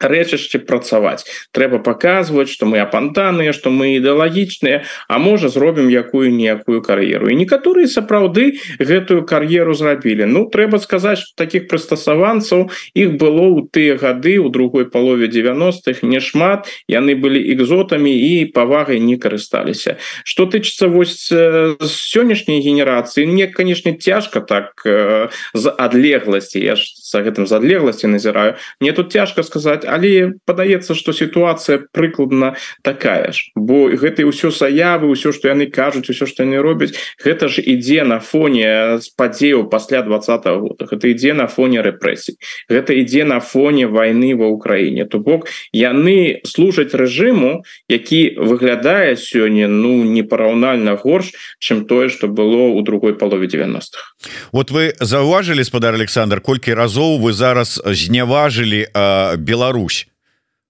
[0.00, 1.24] рэчышчы працаваць.
[1.52, 7.28] Трэба паказваць што мы апантаныя што мы ідэалагічныя А можа зробім якую-ніякую кар'еру.
[7.30, 10.26] І некаторыя сапраўды гэтую кар'еру зрабілі.
[10.26, 16.68] Ну трэба сказаць таких прыстасаванцаў іх было ў тыя гады у другой палове 90-х немат
[16.88, 19.96] яны былі экзотамі і павагай не карысталіся.
[20.24, 24.82] Что тычыцца вось сённяшняй генерацыі мне канешне цяжка так
[25.54, 26.58] з адлегласці.
[26.60, 28.58] Я ж за гэтым з адлегласці назіраю.
[28.80, 33.50] Мне тут цяжка сказаць але падаецца что сітуацыя прыкладна такая ж.
[33.54, 38.02] Бо гэты ўсё заявы ўсё что яны кажуць усё что яны робяць гэта ж ідзе
[38.02, 40.86] на фоне з падзеяў пасля двадцатого года.
[40.90, 42.36] Гэта ідзе на фоне рэпрэсій.
[42.68, 45.06] Гэта ідзе на фоне войны ва ўкраіне.
[45.06, 52.68] То бок яны служаць рэжыму які выглядае сёння ну непараўнальна горш чым тое что было
[52.74, 54.16] у другой палове 90-х
[54.52, 58.86] вот вы заўважылі спадар Александр колькі разоў вы зараз зняважылі
[59.38, 60.08] Беларусь Беларусь.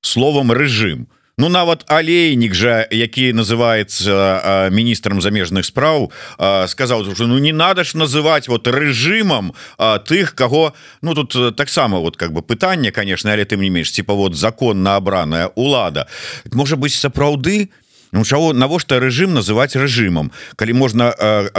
[0.00, 1.06] Словом режим.
[1.38, 7.94] Ну нават алейнік жа які называется міністрам замежных спраў сказаў уже ну не надо ж
[7.94, 13.56] называть вот режимом тых кого ну тут таксама вот как бы пытанне конечно але ты
[13.56, 16.08] не менш типа вот законно абраная улада.
[16.52, 17.68] Может быть сапраўды
[18.12, 20.30] Ну чаго навошта режим называть режимом?
[20.56, 21.12] Калі можна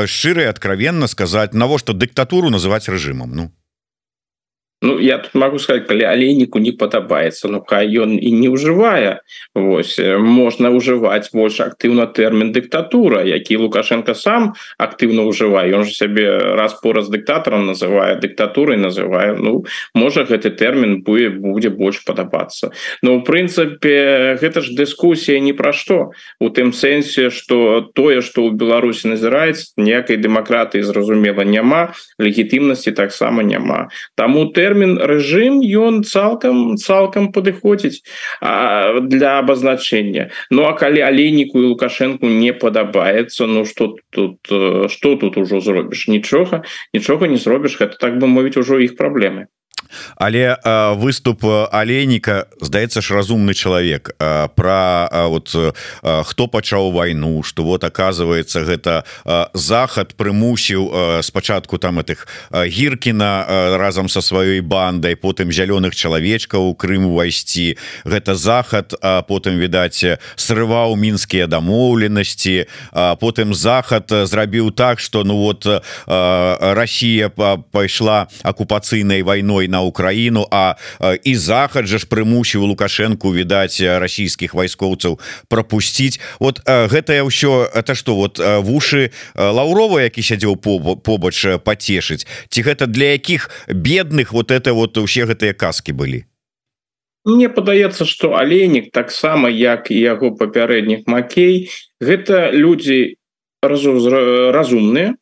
[0.07, 3.31] шчыра откровенно сказать навошта дыктатуру называть режимом?
[3.35, 3.51] Ну
[4.81, 9.25] Ну я тут могу сказать калі алейніку не падабаецца Ну хай ён і не ўжывае
[9.57, 16.53] Вось можна ўжываць больш актыўна тэрмін дыктатура які лукашенко сам актыўна ўжывае он же сябе
[16.53, 19.65] раз по раз дыктатарам называе дыктатурай называе Ну
[19.97, 22.69] можа гэты тэрмін будзе будзе больш падабацца
[23.01, 28.45] Ну у прынцыпе гэта ж дыскусія ні пра што у тым сэнсе что тое что
[28.45, 33.89] ў Беларусі назіраецца ніякай дэмакратыі зразумела няма легітымнасці таксама няма.
[34.13, 38.03] Таму ты тэрмін рэжым ён цалкам цалкам падыходзіць
[39.07, 44.43] для абазначэння Ну а калі алейніку і лукашэнку не падабаецца Ну что тут
[44.91, 49.47] что тут ужо зробіш нічога нічога не зробіш гэта так бы мовіць ужо іх праблемы
[50.15, 54.15] але э, выступ алейніка здаецца ж разумны чалавек.
[54.19, 55.71] Э, про вот э,
[56.23, 62.67] хто пачаў вайну что вот оказывается гэта э, захад прымусіў э, спачатку там этих э,
[62.67, 67.77] гіркіна э, разам со сваёй бандай потым зялёных чалавечкаў у Крым увайсці.
[68.05, 70.03] Гэта захад а потым відаць
[70.35, 72.65] срываў мінскія дамоўленасці.
[73.19, 75.79] Потым захад зрабіў так что ну вот э,
[76.73, 80.75] Россия пайшла акупацыйнай вайной на Украіну а
[81.23, 88.15] і захад жа ж прымусіў лукашенко відаць расійскіх вайскоўцаў пропусціць вот гэтае ўсё это что
[88.15, 94.97] вот вушы лаўрова які сядзеў побач пацешыць ці гэта для якіх бедных вот это вот
[94.97, 96.25] усе гэтыя казки былі?
[97.27, 103.19] Мне падаецца что алейнік таксама як і яго папярэдніх Макей гэта людзі
[103.61, 105.15] разумныя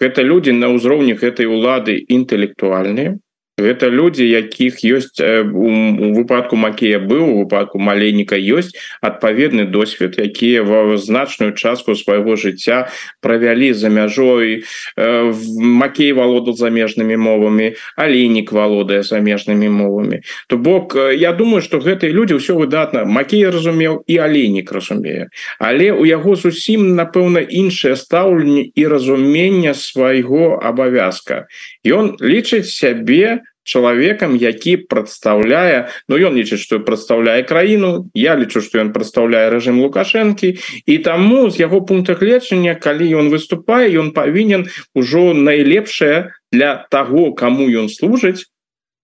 [0.00, 3.16] гэта людзі на ўзроўні гэтай улады інтэлектуальныя
[3.58, 10.96] гэта люди якіх ёсць у выпадку макея быў выпадку маленніка ёсць адпаведны досвед якія ва
[11.00, 12.92] значную частку свайго жыцця
[13.24, 14.64] правялі за мяжой
[14.96, 22.36] макей валодал замежнымі мовамі алейнік валодае замежнымі мовамі то бок я думаю что гэтыя люди
[22.36, 28.86] ўсё выдатна макей разумеў і алейнік разумее але у яго зусім напэўна іншае стаўленне і
[28.86, 31.48] разумення свайго абавязка
[31.86, 38.78] ён лічыць сябе чалавекам які прадстаўляе Ну ён лічыць что прадстаўляе краіну я лічу что
[38.78, 40.54] ён прадстаўляе рэжым лукашэнкі
[40.86, 47.32] і таму з яго пункта гледжання калі ён выступае ён павінен ужо найлепшае для того
[47.34, 48.46] кому ён служыць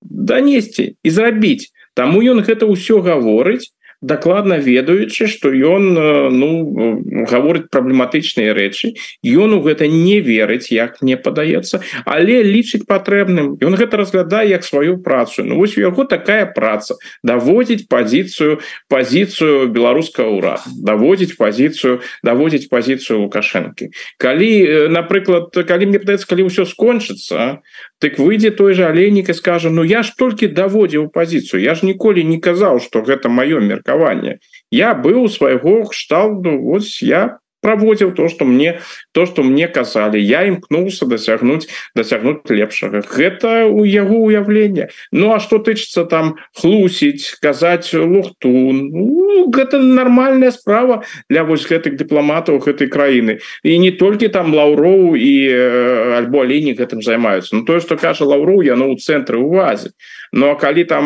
[0.02, 3.68] данесці і зрабіць Таму ён гэта ўсё гаворыць
[4.02, 5.94] дакладна ведаючы что ён
[6.34, 6.50] ну
[7.30, 8.98] гаворыць праблематычныя рэчы.
[9.22, 13.56] Ён у гэта не верыць як мне падаецца але лічыць патрэбным.
[13.62, 15.44] Ён гэта разглядае як сваю працу.
[15.44, 23.22] Ну вось у яго такая праца даводзіць пазіцыю пазіцыю беларускага ура даводзіць пазіцыю даводзіць пазіцыю
[23.22, 23.94] лукашэнкі.
[24.18, 24.52] Калі
[24.90, 27.62] напрыклад калі мне падаецца калі ўсё скончыцца
[28.02, 31.86] так выйдзе той же алейнік і скажа Ну я ж толькі даводзіў пазіцыю я ж
[31.86, 34.38] ніколі не казаў что гэта маё меркаванне
[34.74, 38.78] я быў свайго кшталду ось я праводзіў то что мне
[39.12, 45.40] то что мне казалі я імкнуўся дасягнуць дасягнуць лепшага гэта у яго уяўлення Ну а
[45.40, 52.90] что тычыцца там хлусіць казаць лухту ну, гэта нормальная справа для вось гэтых дыпламатаў гэтай
[52.90, 57.96] краіны і не толькі там лаўроў і э, альбо алейнік гэтым займаюцца Ну тое что
[57.96, 59.94] кажа лаўру яно ў цэнтры увазе
[60.32, 61.04] Ну а калі там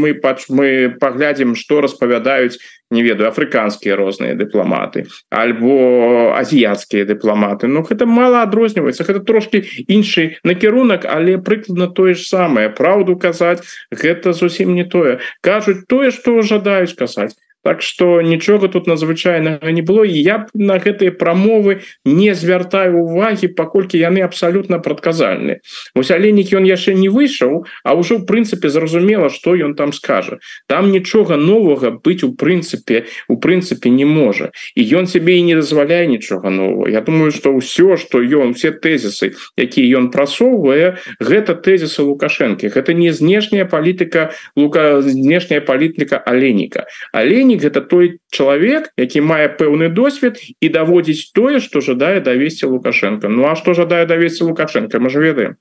[0.00, 2.58] мы мы паглядзім что распавядаюць
[2.90, 10.36] не ведаю афрыканскія розныя дыпламаты альбо азіяцкія дыпламаты Ну гэта мало адрозніваецца гэта трошки іншы
[10.44, 16.42] накірунак але прыкладна тое ж самае праўду казаць гэта зусім не тое кажуць тое что
[16.42, 17.34] жадаюць казаць
[17.66, 23.02] Так что нічога тут надзвычайнага не было і я б на гэтыя прамовы не звяртаю
[23.02, 25.58] увагі паколькі яны абсалютна прадказальны.
[25.90, 30.38] Вось алейнік ён яшчэ не выйшаў а ўжо в прынцыпе зразумела что ён там скажа.
[30.70, 34.54] Там нічога новага быць у прынцыпе у прынцыпе не можа.
[34.78, 38.70] І ён сябе і не дазваляе нічога нового Я думаю что ўсё что ён все
[38.70, 42.70] тэзісы якія ён прасоўвае гэта тэзісы лукашэнкі.
[42.70, 49.48] Гэта не знешняя палітыка лука знешняя палітыка алейніка алейнік кіраўнік гэта той чалавек які мае
[49.56, 55.00] пэўны досвед і даводзіць тое што жадае давесці лукашенко Ну а што жадае давесці лукашенко
[55.00, 55.56] мы ж ведаем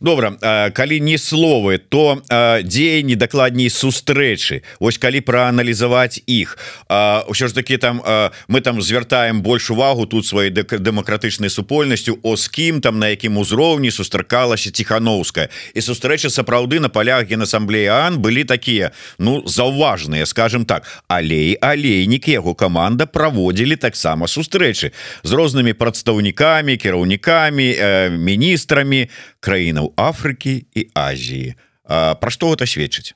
[0.00, 0.36] добра
[0.74, 2.22] калі не словы то
[2.62, 4.62] дзеянні дакладней сустрэчы.
[4.80, 6.58] Вось калі прааналізаваць іх.
[6.88, 8.02] Ўсё ж таки там
[8.48, 13.36] мы там звяртаем больш увагу тут сваёй дэмакратычнай супольнасцю о з кім там на якім
[13.36, 15.48] узроўні сустракалася ціхановская.
[15.74, 20.86] І сустрэча сапраўды на палях генасамблеі Ан былі такія ну заўважныя скажем так.
[21.08, 24.92] Алей алейнік яго команда праводзілі таксама сустрэчы
[25.22, 27.66] з рознымі прадстаўнікамі кіраўнікамі
[28.18, 31.54] міністрамі краінаў Афрыкі і Азіі.
[31.88, 33.14] Пра што гэта сведчыць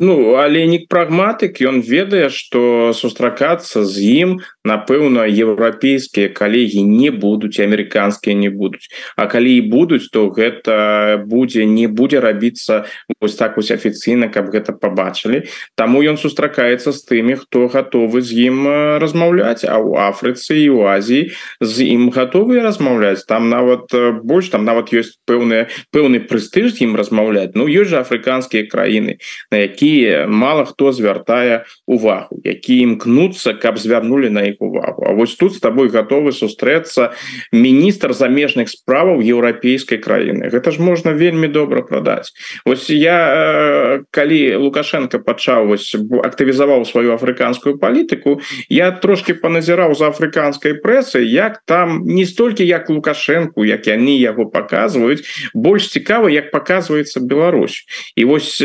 [0.00, 4.30] Ну аленік прагматык ён ведае что сустракацца з ім
[4.66, 8.90] напэўна еўрапейскія калегі не будуць амерыканскія не будуць.
[9.14, 12.90] А калі і будуць то гэта будзе не будзе рабіцца
[13.22, 15.46] вось так вось афіцыйна каб гэта побачылі
[15.78, 18.66] Таму ён сустракаецца з тымі хто гатовы з ім
[18.98, 19.62] размаўляць.
[19.62, 21.30] А у Афрыцы і у Азіі
[21.62, 23.22] з ім гатовыя размаўляць.
[23.30, 23.94] Там нават
[24.26, 27.54] больш там нават ёсць пэўныя пэўны прэстыж ім размаўляць.
[27.54, 29.22] Ну ёсць жа афрыканскія краіны
[29.54, 35.04] на які якія мало хто звяртае увагу які імкнуцца каб звярнули на іх увагу.
[35.06, 37.12] А вось тут с тобой готовы сустрэцца
[37.52, 40.48] міністр замежных справаў еўрапейской краіны.
[40.48, 42.32] Гэта ж можна вельмі добра продать
[42.64, 50.80] Вось я калі лукашенко пачаў вось актывізаваў сваю афрыканскую палітыку я трошки паназіраў за афрыканской
[50.80, 57.20] прэсы як там не столькі як лукашенко як яны яго показваюць больш цікава як показывается
[57.20, 57.84] Беларусь.
[58.16, 58.62] І вось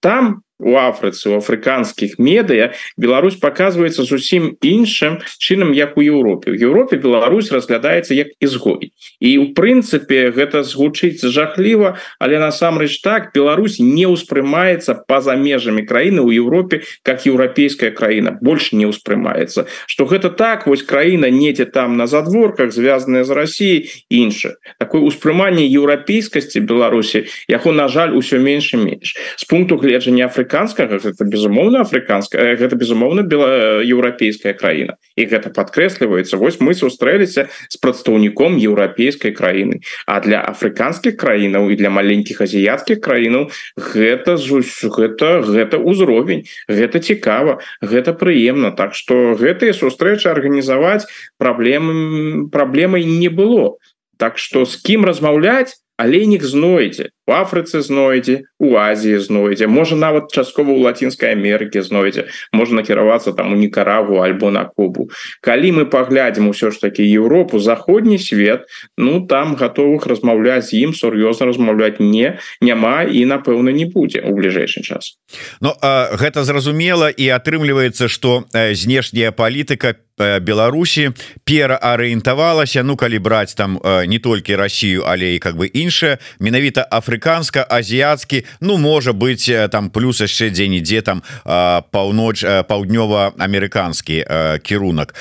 [0.00, 6.50] там у Афрыцы у афрыканскіх медыя Беларусь показваецца зусім іншым чынам як у Еўропе.
[6.50, 8.92] У Еўропе Беларусь разглядаецца як ізгой.
[9.20, 16.24] І у прынцыпе гэта згучыць жахліва але насамрэч так Беларусь не ўспрымаецца па-за межамі краіны
[16.24, 18.38] ў Еўропе как еўрапейская краіна.
[18.40, 19.68] Больше не ўспрымаецца.
[19.86, 23.78] Что гэта так вось краіна недзе там на задворках звязаная з Россией
[24.08, 29.16] інша такое ўспрыманне еўрапейскасці Беларусі яго на жаль усё менш і менш.
[29.36, 35.50] З пункту гледжання Афрыка афрыканскага гэта безумоўна афрыканская гэта безумоўна бела еўрапейская краіна і гэта
[35.50, 39.82] падкрэсліваецца вось мы сустрэліся з прадстаўніком еўрапейскай краіны.
[40.06, 47.58] А для афрыканскіх краінаў і для маленькіх азіяцкіх краінаў гэта гэта гэта ўзровень гэта цікава
[47.82, 48.70] гэта прыемна.
[48.70, 51.06] Так что гэтыя сустрэчы арганізаваць
[51.38, 53.76] праблемы праблемай не было.
[54.16, 60.30] Так что з кім размаўляць алейнік знойдзе у Афрыцы знойдзе у Азіі знойдзе можа нават
[60.30, 65.10] часткова у лацінскай Амерыкі знойдзе можна накіравацца там у Нікараву альбо на Кубу.
[65.40, 70.94] Калі мы паглядзім усё ж таки Еўропу заходні свет ну там готовых размаўляць з ім
[70.94, 75.18] сур'ёзна размаўляць не няма і напэўна не будзе у бліжэйшы час.
[75.60, 75.74] Ну
[76.14, 81.12] гэта зразумела і атрымліваецца что знешняя палітыка Беларусі
[81.44, 88.44] пераарыентавалася Ну калі браць там не толькі Россию але і как бы іншая менавіта афрыканска-азіяцкі
[88.60, 94.24] Ну можа быть там плюс яшчэ дзе-нідзе там паўноч паўднёва-амерыканскі
[94.64, 95.14] кірунак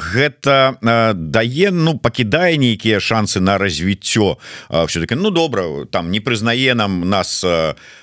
[0.00, 0.80] гэта
[1.12, 4.40] дае Ну пакідае нейкія шансы на развіццё
[4.88, 7.44] все-таки Ну добра там не прызнае нам нас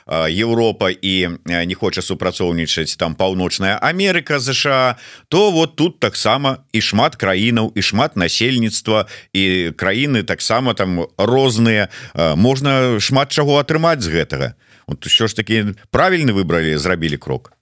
[0.07, 4.97] Еўропа і не хоча супрацоўнічаць там паўночная Амерыка ЗША
[5.29, 11.87] то вот тут таксама і шмат краінаў і шмат насельніцтва і краіны таксама там розныя
[12.35, 14.53] можна шмат чаго атрымаць з гэтага.
[14.87, 17.53] Вот що ж таки правільны выбралі зрабілі крок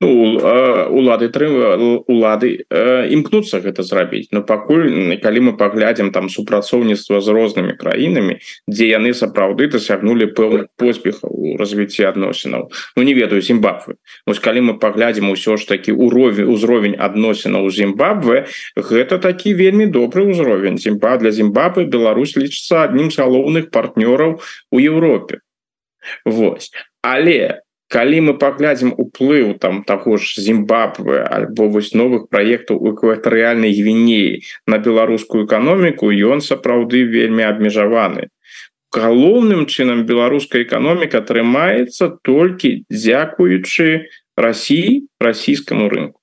[0.00, 0.38] Ну,
[0.94, 1.26] улады
[2.06, 2.48] улады
[3.10, 4.30] імкнуцца гэта зрабіць.
[4.30, 8.38] Но пакуль калі мы паглядзім там супрацоўніцтва з рознымі краінамі
[8.70, 12.70] дзе яны сапраўды дасягнулі пэўных поспехаў у развіцці адносінаў.
[12.94, 17.70] Ну не ведаю Зімбабвы Вось калі мы паглядзім усё ж такі уровень узровень адносінаў у
[17.70, 18.46] Зімбабве
[18.78, 20.78] гэта такі вельмі добры ўзровень.
[20.78, 24.38] Зімба для Зімбабы Беларусь лічыцца аднім з галоўных партнёраў
[24.70, 25.42] у Еўропе.
[26.24, 26.70] Вось.
[27.02, 32.92] Але у калі мы паглядзім уплыў там таго ж Зімбабве альбо вось новых праектаў у
[32.92, 38.28] экватарыяльнай гвінеі на беларускую эканоміку ён сапраўды вельмі абмежаваны.
[38.92, 44.08] Галоўным чынам беларуская эканоміка атрымаецца толькі дзякуючы
[44.38, 46.20] Росіі расійскаму рынку.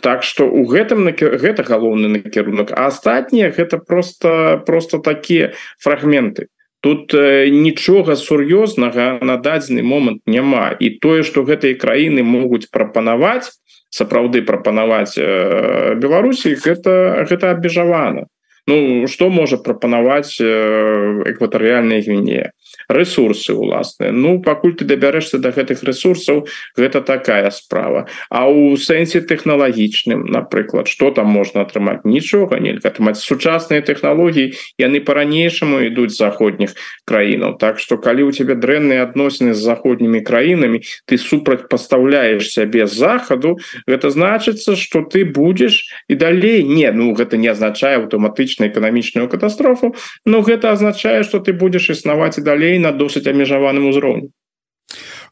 [0.00, 2.72] Так что у гэтым гэта галоўны накірунак.
[2.72, 6.48] А астатнія гэта просто просто такія фрагменты
[6.82, 10.74] тут нічога сур'ёзнага на дадзены момант няма.
[10.74, 13.54] І тое что гэтыя краіны могуць прапанаваць
[13.88, 18.26] сапраўды прапанаваць Беларусі гэта гэта абмежавана.
[18.66, 22.50] Ну что можа прапанаваць экватарыяльная гвінея
[22.88, 28.06] ресурсы уласныя Ну пакуль ты дабярэшься до гэтых ресурсаў гэта такая справа.
[28.30, 32.04] А у сэнсе тэхналагічным напрыклад что там можна атрымаць?
[32.04, 33.18] Нічога нельга атрымаць.
[33.18, 36.74] Сучасныя технологлогі яны по-ранейшаму ідуць заходніх
[37.04, 37.58] краінаў.
[37.58, 43.58] Так что калі у тебя дрэнныя адносіны з заходнімі краінамі ты супраць пастаўляешь сябе захаду
[43.86, 46.62] гэта значыцца что ты будешь і далей.
[46.62, 52.38] Не ну гэта не азначае аўтаматычна эканамічную катастрофу но гэта азначае что ты будешь існаваць
[52.38, 54.30] і далей на досыць абмежаваным узроўню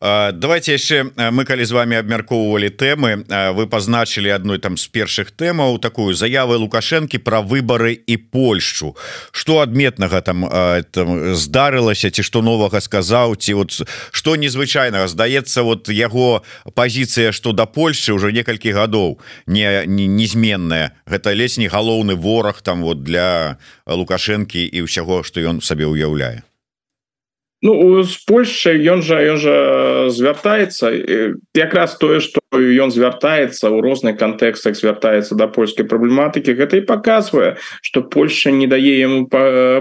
[0.01, 5.77] давайте яшчэ мы калі з вами абмяркоўвалі тэмы вы пазначылі адной там з першых тэмаў
[5.77, 8.97] такую заявы лукашэнкі про выборы і Польшу
[9.31, 10.49] что адметнага там,
[10.91, 15.05] там здарылася ці што новага сказаў ці вот что незвычайнага?
[15.05, 21.69] Здаецца вот яго пазіцыя что да Польши уже некалькі гадоў не незменная гэта ледзь не
[21.69, 26.41] галоўны вораг там вот для лукашэнкі і ўсяго что ён сабе уяўляе
[27.63, 29.57] Ну з Польшай ён жа ён жа
[30.09, 30.93] звяртаецца
[31.53, 37.63] якраз тое што ён звяртаецца ў розных кантэкстах звяртаецца да польскай праблематыкі гэта і паказвае
[37.83, 39.31] што Польша не дае яму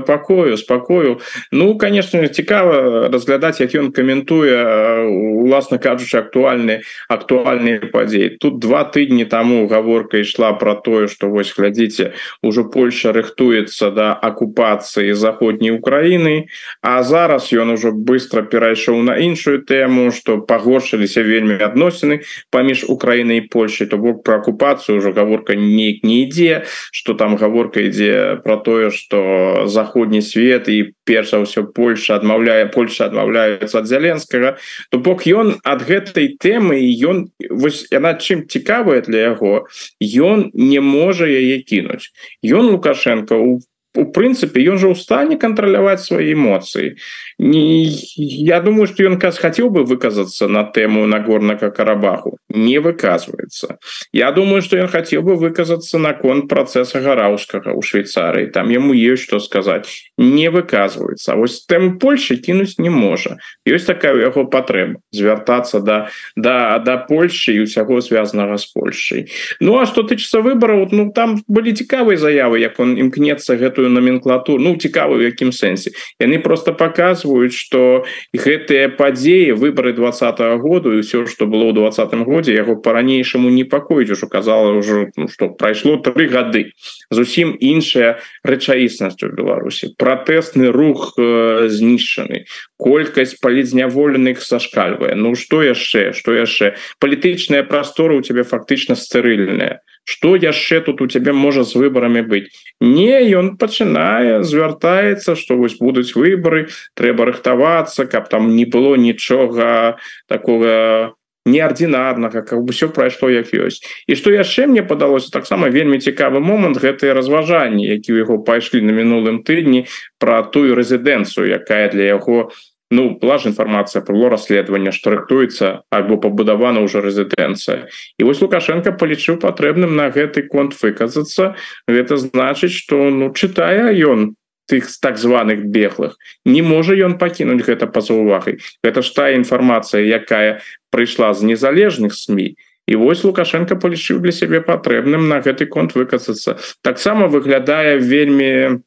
[0.05, 1.20] пакою спакою
[1.51, 9.26] Ну конечно цікава разглядаць як ён каментуе уласна кажучы актуальны актуальныя падзеі тут два тыдні
[9.26, 12.13] таму гаворка ішла про тое што вось глядзіце
[12.45, 16.53] ўжо Польша рыхтуецца да акупацыі заходняй Украіны
[16.86, 22.22] а зараз ён ўжо быстро перайшоў на іншую тэму что пагоршыліся вельмі адносіны
[22.60, 27.38] паміж Украінай і Польшай то бок про акупацыю уже гаворка неяк не ідзе что там
[27.38, 33.80] гаворка ідзе про тое что заходні свет і перш за ўсё Польша адмаўляе Польша адмаўляецца
[33.80, 34.60] ад зяленскага
[34.91, 39.72] то бок ён ад гэтай тэмы ён вось яна чым цікавая для яго
[40.03, 42.12] ён не можа яе кінуць
[42.43, 43.64] ён лукашенко у
[43.97, 46.99] у прынцыпе ён жа ў стане кантраляваць свае эмоцыі
[47.41, 53.79] я думаю что ён каз хотел бы выказаться на тему нагорнага карабаху не выказывается.
[54.11, 58.91] Я думаю что ён хотел бы выказаться на конт процесса гараўскага у швейцарыі там ему
[58.91, 59.87] есть что сказать.
[60.17, 61.35] Не выказывается.
[61.35, 66.97] Вось тэм Польши кінуць не можа ёсць такая у яго патрэба звяртацца да да да
[66.97, 69.31] Польши і усяго звязанага с Польшай
[69.61, 74.59] Ну а что тычыцца выбораў ну там былі цікавыя заявы як он імкнецца гэтую номенклатуру
[74.59, 75.95] ну цікавую якім сэнсе.
[76.19, 81.73] Яны просто показывают показваюць что гэтыя падзеі выборы двадцатого году і все что было ў
[81.73, 84.82] двадцатым годзе яго по-ранейшаму непакоіць ужо казала
[85.15, 86.71] ну, что прайшло три гады.
[87.09, 89.93] Зусім іншая рэчаіснасць у Беларусі.
[89.97, 92.45] Пратэсны рух э, знішчаны.
[92.77, 96.75] Колькасць палізняволеных сашкальвае Ну что яшчэ что яшчэ?
[96.99, 102.49] Палітычная прастора у тебе фактычна стэрыльная что яшчэ тут у тебе можа з выборами быть
[102.82, 106.66] не ён пачынае звяртаецца что вось будуць выборы
[106.97, 111.14] трэба рыхтавацца каб там не было нічога такого
[111.45, 113.82] неардинарнага как бы все прайшло як ёсць.
[114.07, 118.82] І что яшчэ мне падалося таксама вельмі цікавы момант гэтые разважанні які у яго пайшлі
[118.82, 119.86] на мінулым тыдні
[120.18, 122.51] про тую рэзідэнцыю якая для яго у
[122.91, 127.85] ну была ж інфармацыя было расследаванне што рыхтуецца альбо пабудавана ўжо рэзідэнцыя
[128.17, 131.55] і вось лукашенко палічыў патрэбным на гэты конт выказацца
[131.87, 134.33] гэта значыць что ну чытае ён
[134.69, 140.01] тых так званых беглых не можа ён пакінуць гэта па-за увагай гэта ж тая інфармацыя
[140.01, 142.57] якая прыйшла з незалежных сМ
[142.89, 148.81] і вось лукашенко палічыў для сябе патрэбным на гэты конт выказацца таксама выглядае вельмі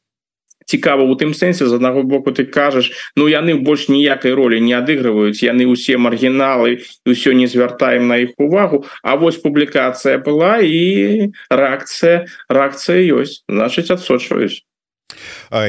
[0.65, 4.73] цікава у тым сэнсе з аднаго боку ты кажаш ну яны больш ніякай ролі не
[4.77, 11.31] адыгрываюць яны ўсе маргіналы ўсё не звяртаем на іх увагу А вось публікацыя была і
[11.49, 13.43] рэакцыя рэакцыя ёсць.
[13.49, 14.63] Значыць адсочваюсь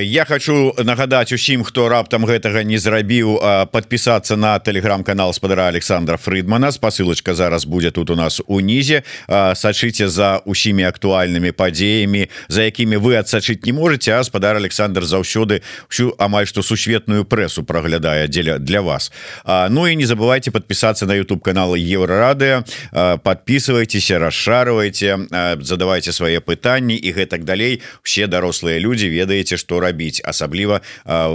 [0.00, 3.38] я хочу нагадаць усім хто раптам гэтага не зрабіў
[3.72, 6.72] подпісацца на телеграм-канал спадара Александра Фрыдмана.
[6.72, 9.02] Спасылочка зараз будзе тут у нас унізе.
[9.28, 15.62] Сачыце за усімі актуальнымі падзеямі за якімі вы адсачыць не можете а спадар Александр заўсёды
[15.88, 19.12] всю амаль што сусветную прэсу праглядае дзеля для вас.
[19.46, 25.18] Ну і не забывайте подпісацца на YouTube каналы еврорады подписывайтеся расшарвайте
[25.60, 27.82] задавайте свае пытанні і гэтак далей.
[28.02, 30.80] Все дарослыя люди ведаеце что рабіць асабліва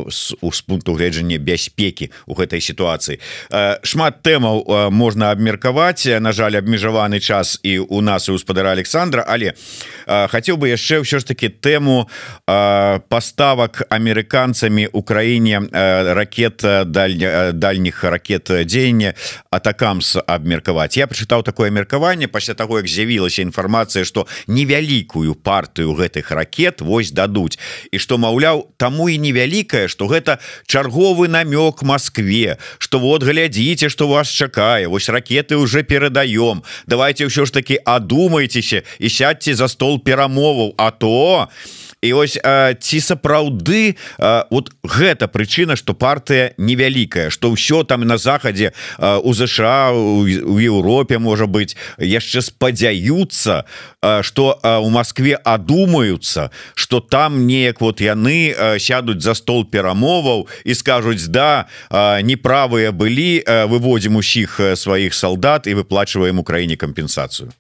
[0.10, 3.20] з пункту гледжання бяспекі у гэтай сітуацыі.
[3.84, 6.08] Шмат тэмаў можна абмеркаваць.
[6.08, 9.26] На жаль абмежаваны час і у нас і гаспадара Александра.
[9.28, 9.54] Але
[10.08, 12.08] хацеў бы яшчэ ўсё ж таки тэму
[12.48, 15.60] паставак амерыканцамі Украіне
[16.16, 19.14] ракет дальня дальніх ракет дзеяння
[19.52, 20.96] атакамс абмеркаваць.
[20.96, 27.12] Я прачытаў такое меркаванне пасля таго як з'явілася інфармацыя что невялікую партыю гэтых ракет вось
[27.12, 27.60] дадуць
[27.92, 30.38] і что ма маўляў таму і невялікае что гэта
[30.68, 37.46] чарговы намёк Москве что вот глядзіце что вас чакае вось ракеты уже перадаем давайте ўсё
[37.46, 42.38] ж таки адумайцеся і сядьце за стол перамоваў а то не і ось
[42.80, 43.96] ці сапраўды
[44.50, 51.20] вот гэта прычына что партыя невялікая что ўсё там на захадзе у ЗША у Еўропе
[51.20, 53.66] можа быть яшчэ спадзяюцца
[54.22, 61.28] что у Москве адумаюцца что там неяк вот яны сядуць за стол перамоваў і скажуць
[61.28, 61.68] да
[62.24, 67.52] неправыя былі выводзім усіх сваіх солдат і выплачваем Украіне кампенсацыю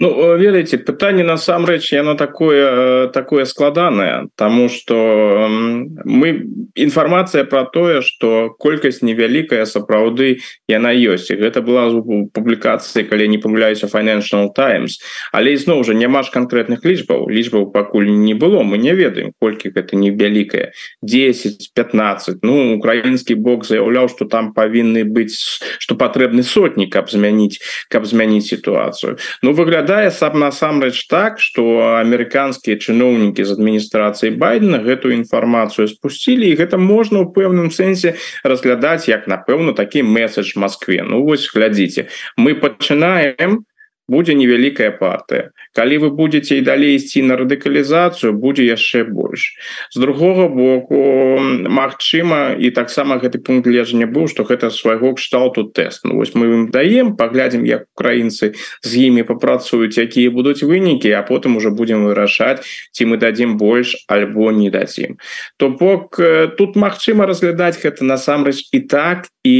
[0.00, 6.46] Ну ведаеце пытанне насамрэч яно такое такое складанае тому что мы
[6.78, 10.38] інфармацыя про тое что колькасць невялікая сапраўды
[10.70, 11.90] яна ёсць і гэта была
[12.30, 15.02] публікацыі калі не памыляюся financial times.
[15.32, 19.74] Але ізноў уже няма ж конкретных лічбаў лічбаў пакуль не было мы не ведаем колькі
[19.74, 20.70] гэта невялікая
[21.02, 27.58] 10 15 ну украінскі бок заяўляў что там павінны быць что патрэбны сотні каб змяніць
[27.90, 34.84] каб змяніць сітуацыю Ну выглядает выглядае сам насамрэч так что амерыканскія чыноўнікі з адміністрацыі байдена
[34.84, 38.12] гэтую інфармацыю спусцілі і гэта можна ў пэўным сэнсе
[38.44, 43.64] разглядаць як напэўна такі месседж Москве Ну вось глядзіце мы пачынаем
[44.08, 49.54] будзе невялікая партыя калі вы будете і далей ісці на радыкалізацыю будзе яшчэ больш.
[49.90, 51.38] З другого боку
[51.68, 56.46] Мачыма і таксама гэты пункт лежання быў что гэта свайго кшталту тест Ну вось мы
[56.46, 62.08] ім даем паглядзім як украінцы з імі папрацуюць якія будуць вынікі а потым уже будемм
[62.08, 65.18] вырашаць ці мы дадзім больш альбо не дадзім.
[65.56, 66.20] То бок
[66.58, 69.58] тут Мачыма разглядаць гэта насамрэч і так і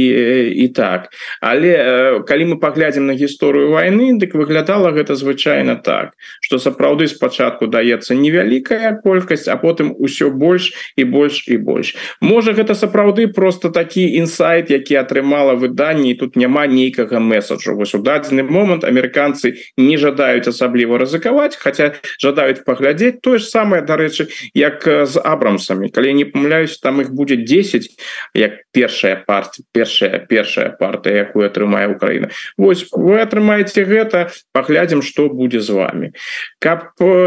[0.65, 1.09] і так.
[1.41, 5.98] Але калі мы паглядзім на гісторыю войны дык выглядала гэта звычайна так
[6.41, 11.95] что сапраўды спачатку даецца невялікая колькасць а потым усё больш і больш і больш.
[12.21, 18.01] Можа гэта сапраўды просто такі інсайт які атрымала выданні тут няма нейкага месаджу вось у
[18.03, 24.83] дадзены момант амерыканцы не жадаюць асабліва рызыкаваць хотя жадаюць паглядзець тое ж самае дарэчы як
[24.85, 25.89] з абрамсамі.
[25.89, 27.89] Калі не памыляюсь там их будзе 10
[28.33, 32.29] як першая партия першая першая партыя якую атрымае Украіна.
[32.57, 36.11] Вось вы атрымаеце гэта паглядзім что будзе з вами.
[36.59, 36.79] Каб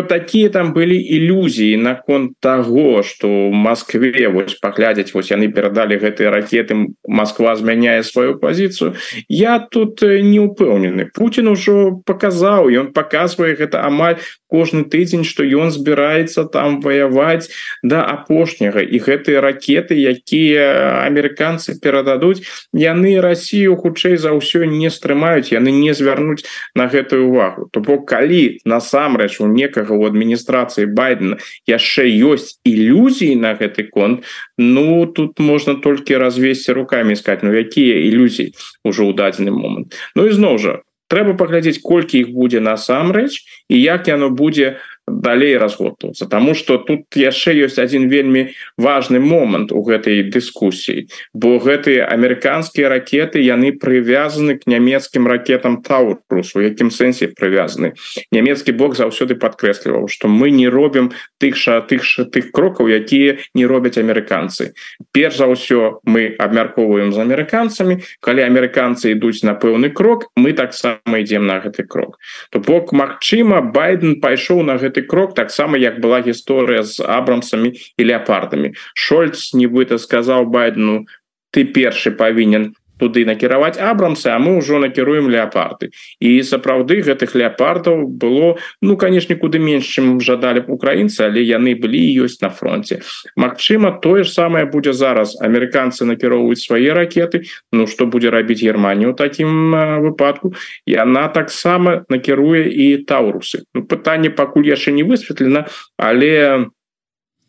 [0.08, 6.94] такія там былі ілюзіі наконт того что Москве вось паглядзяць вось яны перадалі гэтыя ракеты
[7.06, 8.94] Москва змяняе сваю пазіцыю.
[9.28, 15.70] Я тут не упэўнены Путін ужо показаў ён показвае гэта амаль кожны тыдзень что ён
[15.70, 17.48] збіраецца там ваяваць
[17.82, 18.80] до да апошняга.
[18.80, 25.94] І гэтыя ракеты якія амерыканцы перададуць яны Россию хутчэй за ўсё не стрымаюць яны не
[25.94, 26.44] звярнуць
[26.74, 31.40] на гэтую увагу то бок калі насамрэч у некага у адміністрацыі байдена
[31.70, 34.28] яшчэ ёсць ілюзіі на гэты конт
[34.58, 38.52] ну тут можна толькі развесці руками искать ну якія ілюзіі
[38.84, 39.94] уже ў дадзены момант.
[40.14, 40.80] Ну і зноў жа
[41.12, 46.26] трэба паглядзець колькі іх будзе насамрэч і як яно будзе далей разгортвацца.
[46.26, 52.88] Таму что тут яшчэ ёсць один вельмі важный момант у гэтай дыскусіі бо гэтыя амерыканскія
[52.88, 57.98] ракеты яны прывязаны к нямецкім ракетам таурус у якім сэнсе прывязаны.
[58.30, 61.10] Нямецкі бок заўсёды подкрэсліваў что мы не робім
[61.42, 64.78] тых ша тых ша тых крокаў якія не робяць амерыканцы.
[65.10, 67.98] Перш за ўсё мы абмяркоўваем з амерыканцамі.
[68.22, 72.22] Калі амерыканцы ідуць на пэўны крок мы таксама ідзем на гэты крок.
[72.50, 77.72] То бок Мачыма байден пайшоў на гэты гэты крок таксама як была гісторыя з абрамсамі
[77.96, 81.08] і леопардамі Шольц нібыта сказаў байдену
[81.50, 85.90] ты першы павінен туды накіраваць абрамсы а мы ўжо накіруем леопарды
[86.22, 91.74] і сапраўды гэтых леопардаў было ну канешне куды менш чым жадалі б украінцы але яны
[91.74, 93.02] былі ёсць на фронте
[93.36, 95.34] Мачыма тое ж самае будзе зараз.
[95.40, 97.44] Амерыканцы накіроўваюць свае ракеты.
[97.72, 99.72] Ну что будзе рабіць Германію таким
[100.04, 100.54] выпадку?
[100.86, 103.64] І она таксама накіруе і таурусы.
[103.74, 106.70] Ну, пытанне пакуль яшчэ не высветлена але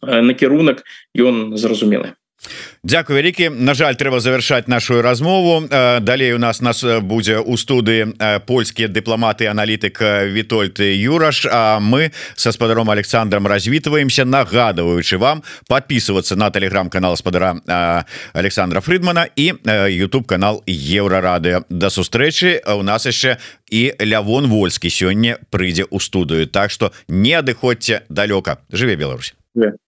[0.01, 0.83] накірунак
[1.15, 2.15] ён зразумелы
[2.85, 3.47] Дякую вялікі.
[3.49, 5.63] На жаль трэба завершаць нашу размову.
[6.03, 8.11] Далей у нас нас будзе у студыі
[8.43, 11.47] польскія дыпламаты аналітык Вітольд Юраш.
[11.47, 14.25] А мы са спадаром Александром развітваемся.
[14.25, 18.03] Нагадываючы вам подписываться на телеграм-канал спадара
[18.33, 22.59] Александра Фридмана і YouTube канал еврорады до сустрэчы.
[22.67, 23.37] У нас яшчэ
[23.71, 26.47] і Лявон вольскі сёння прыйдзе ў студыю.
[26.47, 28.59] Так что не адыходзьце далёка.
[28.73, 29.33] Жыве Беларусь